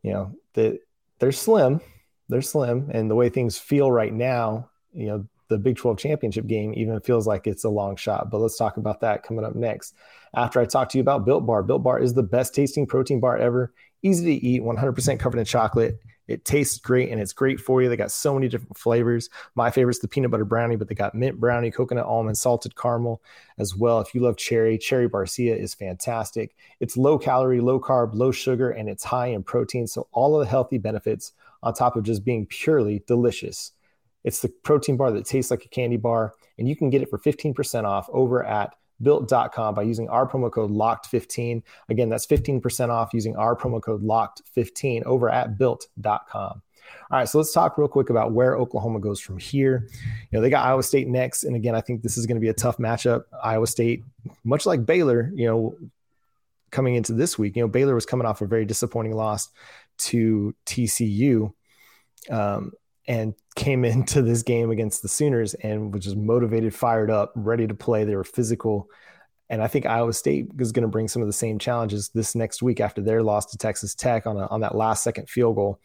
You 0.02 0.12
know, 0.12 0.34
that 0.54 0.80
they're 1.18 1.32
slim, 1.32 1.80
they're 2.28 2.42
slim, 2.42 2.90
and 2.92 3.10
the 3.10 3.14
way 3.14 3.28
things 3.28 3.58
feel 3.58 3.90
right 3.90 4.12
now, 4.12 4.70
you 4.92 5.06
know, 5.06 5.26
the 5.50 5.58
Big 5.58 5.76
12 5.76 5.98
championship 5.98 6.46
game 6.46 6.72
even 6.74 6.98
feels 7.00 7.26
like 7.26 7.46
it's 7.46 7.64
a 7.64 7.68
long 7.68 7.96
shot. 7.96 8.30
But 8.30 8.38
let's 8.38 8.56
talk 8.56 8.78
about 8.78 9.00
that 9.02 9.22
coming 9.22 9.44
up 9.44 9.54
next. 9.54 9.94
After 10.34 10.60
I 10.60 10.64
talk 10.64 10.88
to 10.90 10.98
you 10.98 11.02
about 11.02 11.26
Built 11.26 11.44
Bar, 11.44 11.62
Built 11.62 11.82
Bar 11.82 11.98
is 11.98 12.14
the 12.14 12.22
best 12.22 12.54
tasting 12.54 12.86
protein 12.86 13.20
bar 13.20 13.36
ever, 13.36 13.74
easy 14.02 14.24
to 14.24 14.46
eat, 14.46 14.62
100% 14.62 15.18
covered 15.18 15.38
in 15.38 15.44
chocolate. 15.44 16.00
It 16.28 16.44
tastes 16.44 16.78
great 16.78 17.10
and 17.10 17.20
it's 17.20 17.32
great 17.32 17.58
for 17.58 17.82
you. 17.82 17.88
They 17.88 17.96
got 17.96 18.12
so 18.12 18.32
many 18.32 18.46
different 18.46 18.78
flavors. 18.78 19.28
My 19.56 19.68
favorite 19.72 19.96
is 19.96 19.98
the 19.98 20.06
peanut 20.06 20.30
butter 20.30 20.44
brownie, 20.44 20.76
but 20.76 20.88
they 20.88 20.94
got 20.94 21.12
mint 21.12 21.40
brownie, 21.40 21.72
coconut 21.72 22.06
almond, 22.06 22.38
salted 22.38 22.76
caramel 22.76 23.20
as 23.58 23.74
well. 23.74 24.00
If 24.00 24.14
you 24.14 24.20
love 24.20 24.36
cherry, 24.36 24.78
cherry 24.78 25.08
barcia 25.08 25.58
is 25.58 25.74
fantastic. 25.74 26.54
It's 26.78 26.96
low 26.96 27.18
calorie, 27.18 27.60
low 27.60 27.80
carb, 27.80 28.14
low 28.14 28.30
sugar, 28.30 28.70
and 28.70 28.88
it's 28.88 29.02
high 29.02 29.26
in 29.26 29.42
protein. 29.42 29.88
So 29.88 30.06
all 30.12 30.36
of 30.36 30.46
the 30.46 30.50
healthy 30.50 30.78
benefits 30.78 31.32
on 31.64 31.74
top 31.74 31.96
of 31.96 32.04
just 32.04 32.24
being 32.24 32.46
purely 32.46 33.02
delicious. 33.08 33.72
It's 34.24 34.40
the 34.40 34.48
protein 34.48 34.96
bar 34.96 35.11
that 35.12 35.24
tastes 35.24 35.50
like 35.50 35.64
a 35.64 35.68
candy 35.68 35.96
bar, 35.96 36.35
and 36.59 36.68
you 36.68 36.76
can 36.76 36.90
get 36.90 37.02
it 37.02 37.11
for 37.11 37.18
15% 37.18 37.85
off 37.85 38.09
over 38.12 38.44
at 38.44 38.74
built.com 39.02 39.74
by 39.74 39.83
using 39.83 40.09
our 40.09 40.28
promo 40.28 40.50
code 40.50 40.70
locked15 40.70 41.62
again 41.88 42.09
that's 42.09 42.26
15% 42.26 42.90
off 42.90 43.14
using 43.14 43.37
our 43.37 43.56
promo 43.56 43.80
code 43.80 44.02
locked15 44.02 45.04
over 45.04 45.30
at 45.30 45.59
built.com 45.59 46.62
all 47.11 47.18
right 47.18 47.28
so 47.28 47.38
let's 47.38 47.52
talk 47.52 47.78
real 47.78 47.88
quick 47.88 48.11
about 48.11 48.33
where 48.33 48.56
oklahoma 48.56 49.00
goes 49.00 49.20
from 49.20 49.38
here. 49.38 49.88
You 50.30 50.38
know 50.38 50.40
they 50.40 50.50
got 50.50 50.66
iowa 50.66 50.83
state 50.83 51.09
next 51.09 51.44
and 51.44 51.56
again 51.56 51.74
i 51.74 51.80
think 51.80 52.02
this 52.02 52.16
is 52.16 52.26
going 52.26 52.37
to 52.37 52.40
be 52.40 52.48
a 52.48 52.54
tough 52.54 52.78
matchup. 52.78 53.24
Iowa 53.42 53.66
state 53.66 54.04
much 54.44 54.66
like 54.66 54.85
baylor 54.85 55.30
you 55.35 55.46
know 55.46 55.76
coming 56.70 56.94
into 56.94 57.12
this 57.12 57.38
week 57.38 57.56
you 57.56 57.62
know 57.62 57.68
baylor 57.68 57.94
was 57.94 58.06
coming 58.06 58.26
off 58.26 58.42
a 58.42 58.46
very 58.46 58.64
disappointing 58.64 59.14
loss 59.14 59.48
to 59.98 60.54
tcu 60.66 61.52
um, 62.30 62.72
and 63.10 63.34
came 63.56 63.84
into 63.92 64.22
this 64.22 64.42
game 64.42 64.70
against 64.70 65.02
the 65.02 65.08
Sooners 65.08 65.54
and 65.54 65.92
was 65.92 66.04
just 66.04 66.16
motivated, 66.16 66.74
fired 66.74 67.10
up, 67.10 67.32
ready 67.34 67.66
to 67.66 67.74
play. 67.74 68.04
They 68.04 68.16
were 68.16 68.24
physical. 68.24 68.88
And 69.50 69.60
I 69.60 69.66
think 69.66 69.84
Iowa 69.84 70.12
State 70.12 70.46
is 70.60 70.70
going 70.70 70.84
to 70.84 70.88
bring 70.88 71.08
some 71.08 71.20
of 71.20 71.28
the 71.28 71.32
same 71.32 71.58
challenges 71.58 72.10
this 72.10 72.36
next 72.36 72.62
week 72.62 72.78
after 72.78 73.02
their 73.02 73.20
loss 73.20 73.46
to 73.46 73.58
Texas 73.58 73.96
Tech 73.96 74.28
on, 74.28 74.36
a, 74.36 74.46
on 74.46 74.60
that 74.60 74.76
last 74.76 75.02
second 75.02 75.28
field 75.28 75.56
goal. 75.56 75.80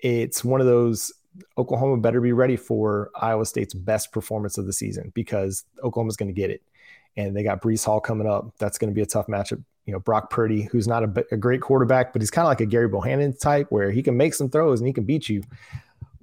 It's 0.00 0.44
one 0.44 0.60
of 0.60 0.66
those 0.66 1.12
Oklahoma 1.56 1.98
better 1.98 2.20
be 2.20 2.32
ready 2.32 2.56
for 2.56 3.12
Iowa 3.14 3.46
State's 3.46 3.74
best 3.74 4.10
performance 4.10 4.58
of 4.58 4.66
the 4.66 4.72
season 4.72 5.12
because 5.14 5.64
Oklahoma's 5.84 6.16
going 6.16 6.34
to 6.34 6.40
get 6.40 6.50
it. 6.50 6.62
And 7.16 7.36
they 7.36 7.44
got 7.44 7.62
Breece 7.62 7.84
Hall 7.84 8.00
coming 8.00 8.26
up. 8.26 8.54
That's 8.58 8.76
going 8.76 8.90
to 8.90 8.94
be 8.94 9.02
a 9.02 9.06
tough 9.06 9.28
matchup. 9.28 9.62
You 9.86 9.92
know, 9.92 10.00
Brock 10.00 10.30
Purdy, 10.30 10.62
who's 10.62 10.88
not 10.88 11.04
a, 11.04 11.24
a 11.30 11.36
great 11.36 11.60
quarterback, 11.60 12.12
but 12.12 12.22
he's 12.22 12.30
kind 12.30 12.44
of 12.44 12.48
like 12.48 12.60
a 12.60 12.66
Gary 12.66 12.88
Bohanon 12.88 13.36
type 13.36 13.68
where 13.70 13.92
he 13.92 14.02
can 14.02 14.16
make 14.16 14.34
some 14.34 14.50
throws 14.50 14.80
and 14.80 14.88
he 14.88 14.92
can 14.92 15.04
beat 15.04 15.28
you 15.28 15.42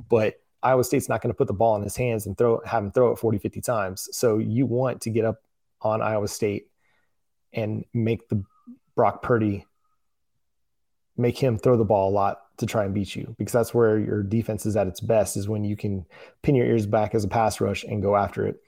but 0.09 0.35
Iowa 0.63 0.83
State's 0.83 1.09
not 1.09 1.21
going 1.21 1.33
to 1.33 1.37
put 1.37 1.47
the 1.47 1.53
ball 1.53 1.75
in 1.75 1.83
his 1.83 1.95
hands 1.95 2.25
and 2.25 2.37
throw 2.37 2.61
have 2.65 2.83
him 2.83 2.91
throw 2.91 3.11
it 3.11 3.19
40, 3.19 3.37
50 3.37 3.61
times. 3.61 4.09
So 4.11 4.37
you 4.37 4.65
want 4.65 5.01
to 5.01 5.09
get 5.09 5.25
up 5.25 5.41
on 5.81 6.01
Iowa 6.01 6.27
State 6.27 6.67
and 7.53 7.85
make 7.93 8.27
the 8.29 8.43
Brock 8.95 9.21
Purdy 9.21 9.65
make 11.15 11.37
him 11.37 11.57
throw 11.57 11.77
the 11.77 11.85
ball 11.85 12.09
a 12.09 12.13
lot 12.13 12.41
to 12.57 12.65
try 12.65 12.85
and 12.85 12.93
beat 12.93 13.15
you 13.15 13.35
because 13.37 13.53
that's 13.53 13.73
where 13.73 13.99
your 13.99 14.23
defense 14.23 14.65
is 14.65 14.75
at 14.75 14.87
its 14.87 14.99
best 14.99 15.37
is 15.37 15.47
when 15.47 15.63
you 15.63 15.75
can 15.75 16.05
pin 16.41 16.55
your 16.55 16.65
ears 16.65 16.85
back 16.85 17.15
as 17.15 17.23
a 17.23 17.27
pass 17.27 17.59
rush 17.59 17.83
and 17.83 18.01
go 18.01 18.15
after 18.15 18.45
it. 18.45 18.61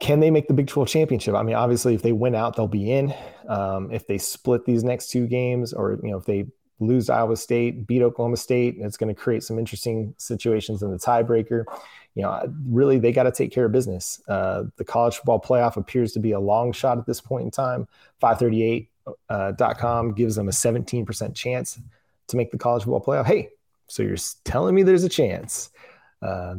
Can 0.00 0.20
they 0.20 0.30
make 0.30 0.46
the 0.46 0.54
Big 0.54 0.68
12 0.68 0.88
championship? 0.88 1.34
I 1.34 1.42
mean, 1.42 1.56
obviously, 1.56 1.94
if 1.94 2.02
they 2.02 2.12
win 2.12 2.36
out, 2.36 2.54
they'll 2.54 2.68
be 2.68 2.92
in. 2.92 3.12
Um, 3.48 3.90
if 3.90 4.06
they 4.06 4.18
split 4.18 4.64
these 4.64 4.84
next 4.84 5.10
two 5.10 5.26
games, 5.26 5.72
or 5.72 5.98
you 6.02 6.12
know, 6.12 6.18
if 6.18 6.24
they 6.24 6.46
lose 6.80 7.10
Iowa 7.10 7.36
State, 7.36 7.86
beat 7.86 8.02
Oklahoma 8.02 8.36
State. 8.36 8.76
and 8.76 8.84
It's 8.84 8.96
going 8.96 9.14
to 9.14 9.20
create 9.20 9.42
some 9.42 9.58
interesting 9.58 10.14
situations 10.18 10.82
in 10.82 10.90
the 10.90 10.98
tiebreaker. 10.98 11.64
You 12.14 12.22
know, 12.22 12.52
really, 12.68 12.98
they 12.98 13.12
got 13.12 13.24
to 13.24 13.32
take 13.32 13.52
care 13.52 13.66
of 13.66 13.72
business. 13.72 14.22
Uh, 14.28 14.64
the 14.76 14.84
college 14.84 15.16
football 15.16 15.40
playoff 15.40 15.76
appears 15.76 16.12
to 16.12 16.20
be 16.20 16.32
a 16.32 16.40
long 16.40 16.72
shot 16.72 16.98
at 16.98 17.06
this 17.06 17.20
point 17.20 17.44
in 17.44 17.50
time. 17.50 17.86
538.com 18.22 20.08
uh, 20.08 20.12
gives 20.12 20.36
them 20.36 20.48
a 20.48 20.52
17% 20.52 21.34
chance 21.34 21.78
to 22.28 22.36
make 22.36 22.50
the 22.50 22.58
college 22.58 22.84
football 22.84 23.02
playoff. 23.02 23.26
Hey, 23.26 23.50
so 23.86 24.02
you're 24.02 24.16
telling 24.44 24.74
me 24.74 24.82
there's 24.82 25.04
a 25.04 25.08
chance. 25.08 25.70
Uh, 26.20 26.56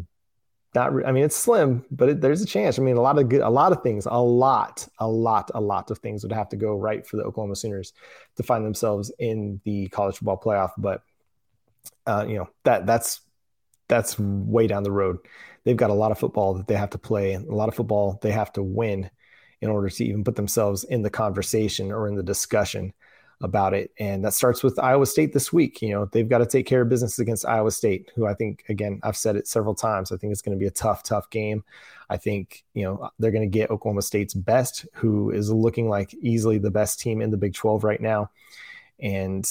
not 0.76 0.92
i 1.06 1.12
mean 1.12 1.24
it's 1.24 1.36
slim 1.36 1.84
but 1.90 2.10
it, 2.10 2.22
there's 2.22 2.42
a 2.42 2.46
chance. 2.46 2.78
I 2.78 2.82
mean 2.82 2.98
a 2.98 3.02
lot 3.02 3.18
of 3.18 3.30
good 3.30 3.42
a 3.42 3.50
lot 3.50 3.72
of 3.72 3.82
things 3.82 4.06
a 4.06 4.22
lot 4.22 4.88
a 5.00 5.08
lot 5.08 5.50
a 5.56 5.62
lot 5.62 5.90
of 5.92 5.98
things 6.00 6.24
would 6.24 6.32
have 6.32 6.50
to 6.50 6.56
go 6.56 6.76
right 6.76 7.06
for 7.06 7.18
the 7.18 7.24
oklahoma 7.24 7.56
sooners 7.56 7.94
to 8.40 8.44
find 8.44 8.66
themselves 8.66 9.12
in 9.20 9.60
the 9.66 9.90
college 9.90 10.16
football 10.16 10.40
playoff. 10.40 10.72
But 10.78 11.04
uh, 12.08 12.26
you 12.28 12.38
know 12.38 12.50
that 12.64 12.86
that's 12.86 13.22
that's 13.88 14.18
way 14.20 14.68
down 14.68 14.84
the 14.84 14.92
road. 14.92 15.18
They've 15.66 15.76
got 15.76 15.90
a 15.90 15.94
lot 15.94 16.12
of 16.12 16.20
football 16.20 16.54
that 16.54 16.68
they 16.68 16.76
have 16.76 16.92
to 16.92 16.98
play 16.98 17.34
a 17.34 17.40
lot 17.40 17.68
of 17.68 17.76
football 17.76 18.18
they 18.22 18.32
have 18.32 18.54
to 18.54 18.64
win 18.64 19.10
in 19.62 19.70
order 19.70 19.90
to 19.90 20.06
even 20.06 20.24
put 20.24 20.36
themselves 20.36 20.86
in 20.86 21.02
the 21.02 21.10
conversation 21.10 21.92
or 21.92 22.08
in 22.08 22.16
the 22.16 22.24
discussion 22.24 22.94
about 23.42 23.74
it. 23.74 23.92
And 24.00 24.24
that 24.26 24.34
starts 24.34 24.64
with 24.64 24.80
Iowa 24.80 25.06
State 25.06 25.34
this 25.34 25.54
week. 25.54 25.82
You 25.82 25.92
know, 25.92 26.06
they've 26.06 26.28
got 26.28 26.40
to 26.40 26.46
take 26.46 26.66
care 26.66 26.82
of 26.82 26.90
business 26.90 27.20
against 27.20 27.46
Iowa 27.46 27.72
State, 27.72 28.12
who 28.16 28.26
I 28.26 28.34
think, 28.34 28.64
again, 28.70 29.00
I've 29.04 29.18
said 29.18 29.36
it 29.36 29.48
several 29.48 29.76
times. 29.76 30.12
I 30.12 30.18
think 30.18 30.32
it's 30.32 30.42
going 30.42 30.58
to 30.58 30.60
be 30.60 30.68
a 30.68 30.72
tough, 30.72 31.04
tough 31.04 31.30
game. 31.30 31.64
I 32.10 32.18
think, 32.18 32.66
you 32.74 32.84
know, 32.84 33.10
they're 33.20 33.32
going 33.32 33.50
to 33.50 33.58
get 33.58 33.70
Oklahoma 33.70 34.02
State's 34.02 34.34
best, 34.34 34.86
who 34.94 35.32
is 35.32 35.52
looking 35.52 35.90
like 35.90 36.14
easily 36.16 36.58
the 36.58 36.72
best 36.72 37.00
team 37.00 37.22
in 37.22 37.32
the 37.32 37.38
Big 37.38 37.54
12 37.54 37.84
right 37.84 38.02
now. 38.02 38.32
And 39.00 39.50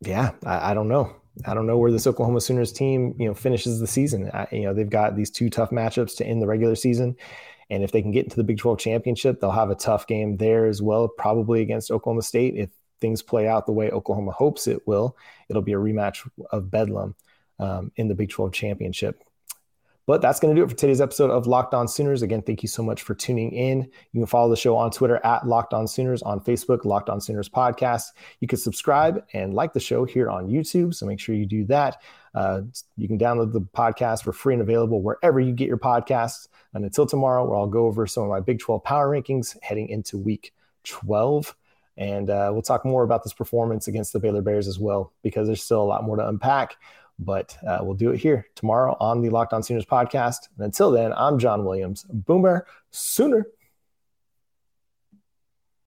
yeah, 0.00 0.32
I, 0.44 0.70
I 0.70 0.74
don't 0.74 0.88
know. 0.88 1.14
I 1.46 1.54
don't 1.54 1.66
know 1.66 1.78
where 1.78 1.92
this 1.92 2.06
Oklahoma 2.06 2.40
Sooners 2.40 2.72
team, 2.72 3.14
you 3.18 3.26
know, 3.26 3.34
finishes 3.34 3.80
the 3.80 3.86
season. 3.86 4.30
I, 4.32 4.46
you 4.52 4.62
know, 4.62 4.74
they've 4.74 4.88
got 4.88 5.16
these 5.16 5.30
two 5.30 5.48
tough 5.48 5.70
matchups 5.70 6.16
to 6.16 6.26
end 6.26 6.42
the 6.42 6.46
regular 6.46 6.74
season, 6.74 7.16
and 7.70 7.84
if 7.84 7.92
they 7.92 8.02
can 8.02 8.10
get 8.10 8.24
into 8.24 8.36
the 8.36 8.44
Big 8.44 8.58
12 8.58 8.78
championship, 8.78 9.40
they'll 9.40 9.50
have 9.50 9.70
a 9.70 9.76
tough 9.76 10.06
game 10.06 10.36
there 10.36 10.66
as 10.66 10.82
well, 10.82 11.08
probably 11.08 11.62
against 11.62 11.90
Oklahoma 11.90 12.22
State. 12.22 12.56
If 12.56 12.70
things 13.00 13.22
play 13.22 13.46
out 13.46 13.66
the 13.66 13.72
way 13.72 13.90
Oklahoma 13.90 14.32
hopes 14.32 14.66
it 14.66 14.86
will, 14.86 15.16
it'll 15.48 15.62
be 15.62 15.72
a 15.72 15.78
rematch 15.78 16.28
of 16.50 16.70
Bedlam 16.70 17.14
um, 17.58 17.92
in 17.96 18.08
the 18.08 18.14
Big 18.14 18.30
12 18.30 18.52
championship. 18.52 19.22
But 20.10 20.22
that's 20.22 20.40
going 20.40 20.52
to 20.52 20.60
do 20.60 20.64
it 20.64 20.68
for 20.68 20.74
today's 20.74 21.00
episode 21.00 21.30
of 21.30 21.46
Locked 21.46 21.72
On 21.72 21.86
Sooners. 21.86 22.22
Again, 22.22 22.42
thank 22.42 22.64
you 22.64 22.68
so 22.68 22.82
much 22.82 23.02
for 23.02 23.14
tuning 23.14 23.52
in. 23.52 23.88
You 24.10 24.20
can 24.20 24.26
follow 24.26 24.50
the 24.50 24.56
show 24.56 24.76
on 24.76 24.90
Twitter 24.90 25.24
at 25.24 25.46
Locked 25.46 25.72
On 25.72 25.86
Sooners, 25.86 26.20
on 26.22 26.40
Facebook, 26.40 26.84
Locked 26.84 27.08
On 27.08 27.20
Sooners 27.20 27.48
Podcast. 27.48 28.06
You 28.40 28.48
can 28.48 28.58
subscribe 28.58 29.24
and 29.34 29.54
like 29.54 29.72
the 29.72 29.78
show 29.78 30.04
here 30.04 30.28
on 30.28 30.48
YouTube, 30.48 30.96
so 30.96 31.06
make 31.06 31.20
sure 31.20 31.36
you 31.36 31.46
do 31.46 31.64
that. 31.66 32.02
Uh, 32.34 32.62
you 32.96 33.06
can 33.06 33.20
download 33.20 33.52
the 33.52 33.60
podcast 33.60 34.24
for 34.24 34.32
free 34.32 34.54
and 34.54 34.62
available 34.62 35.00
wherever 35.00 35.38
you 35.38 35.52
get 35.52 35.68
your 35.68 35.78
podcasts. 35.78 36.48
And 36.74 36.84
until 36.84 37.06
tomorrow, 37.06 37.48
where 37.48 37.56
I'll 37.56 37.68
go 37.68 37.86
over 37.86 38.04
some 38.08 38.24
of 38.24 38.30
my 38.30 38.40
Big 38.40 38.58
12 38.58 38.82
power 38.82 39.08
rankings 39.08 39.56
heading 39.62 39.88
into 39.90 40.18
week 40.18 40.52
12. 40.82 41.54
And 41.96 42.30
uh, 42.30 42.50
we'll 42.52 42.62
talk 42.62 42.84
more 42.84 43.04
about 43.04 43.22
this 43.22 43.32
performance 43.32 43.86
against 43.86 44.12
the 44.12 44.18
Baylor 44.18 44.42
Bears 44.42 44.66
as 44.66 44.80
well, 44.80 45.12
because 45.22 45.46
there's 45.46 45.62
still 45.62 45.82
a 45.82 45.84
lot 45.84 46.02
more 46.02 46.16
to 46.16 46.26
unpack. 46.26 46.78
But 47.22 47.56
uh, 47.66 47.78
we'll 47.82 47.94
do 47.94 48.10
it 48.10 48.18
here 48.18 48.46
tomorrow 48.54 48.96
on 48.98 49.20
the 49.20 49.28
Locked 49.28 49.52
On 49.52 49.62
Sooners 49.62 49.84
podcast. 49.84 50.48
And 50.56 50.64
until 50.64 50.90
then, 50.90 51.12
I'm 51.12 51.38
John 51.38 51.64
Williams, 51.64 52.04
Boomer 52.04 52.66
Sooner. 52.90 53.46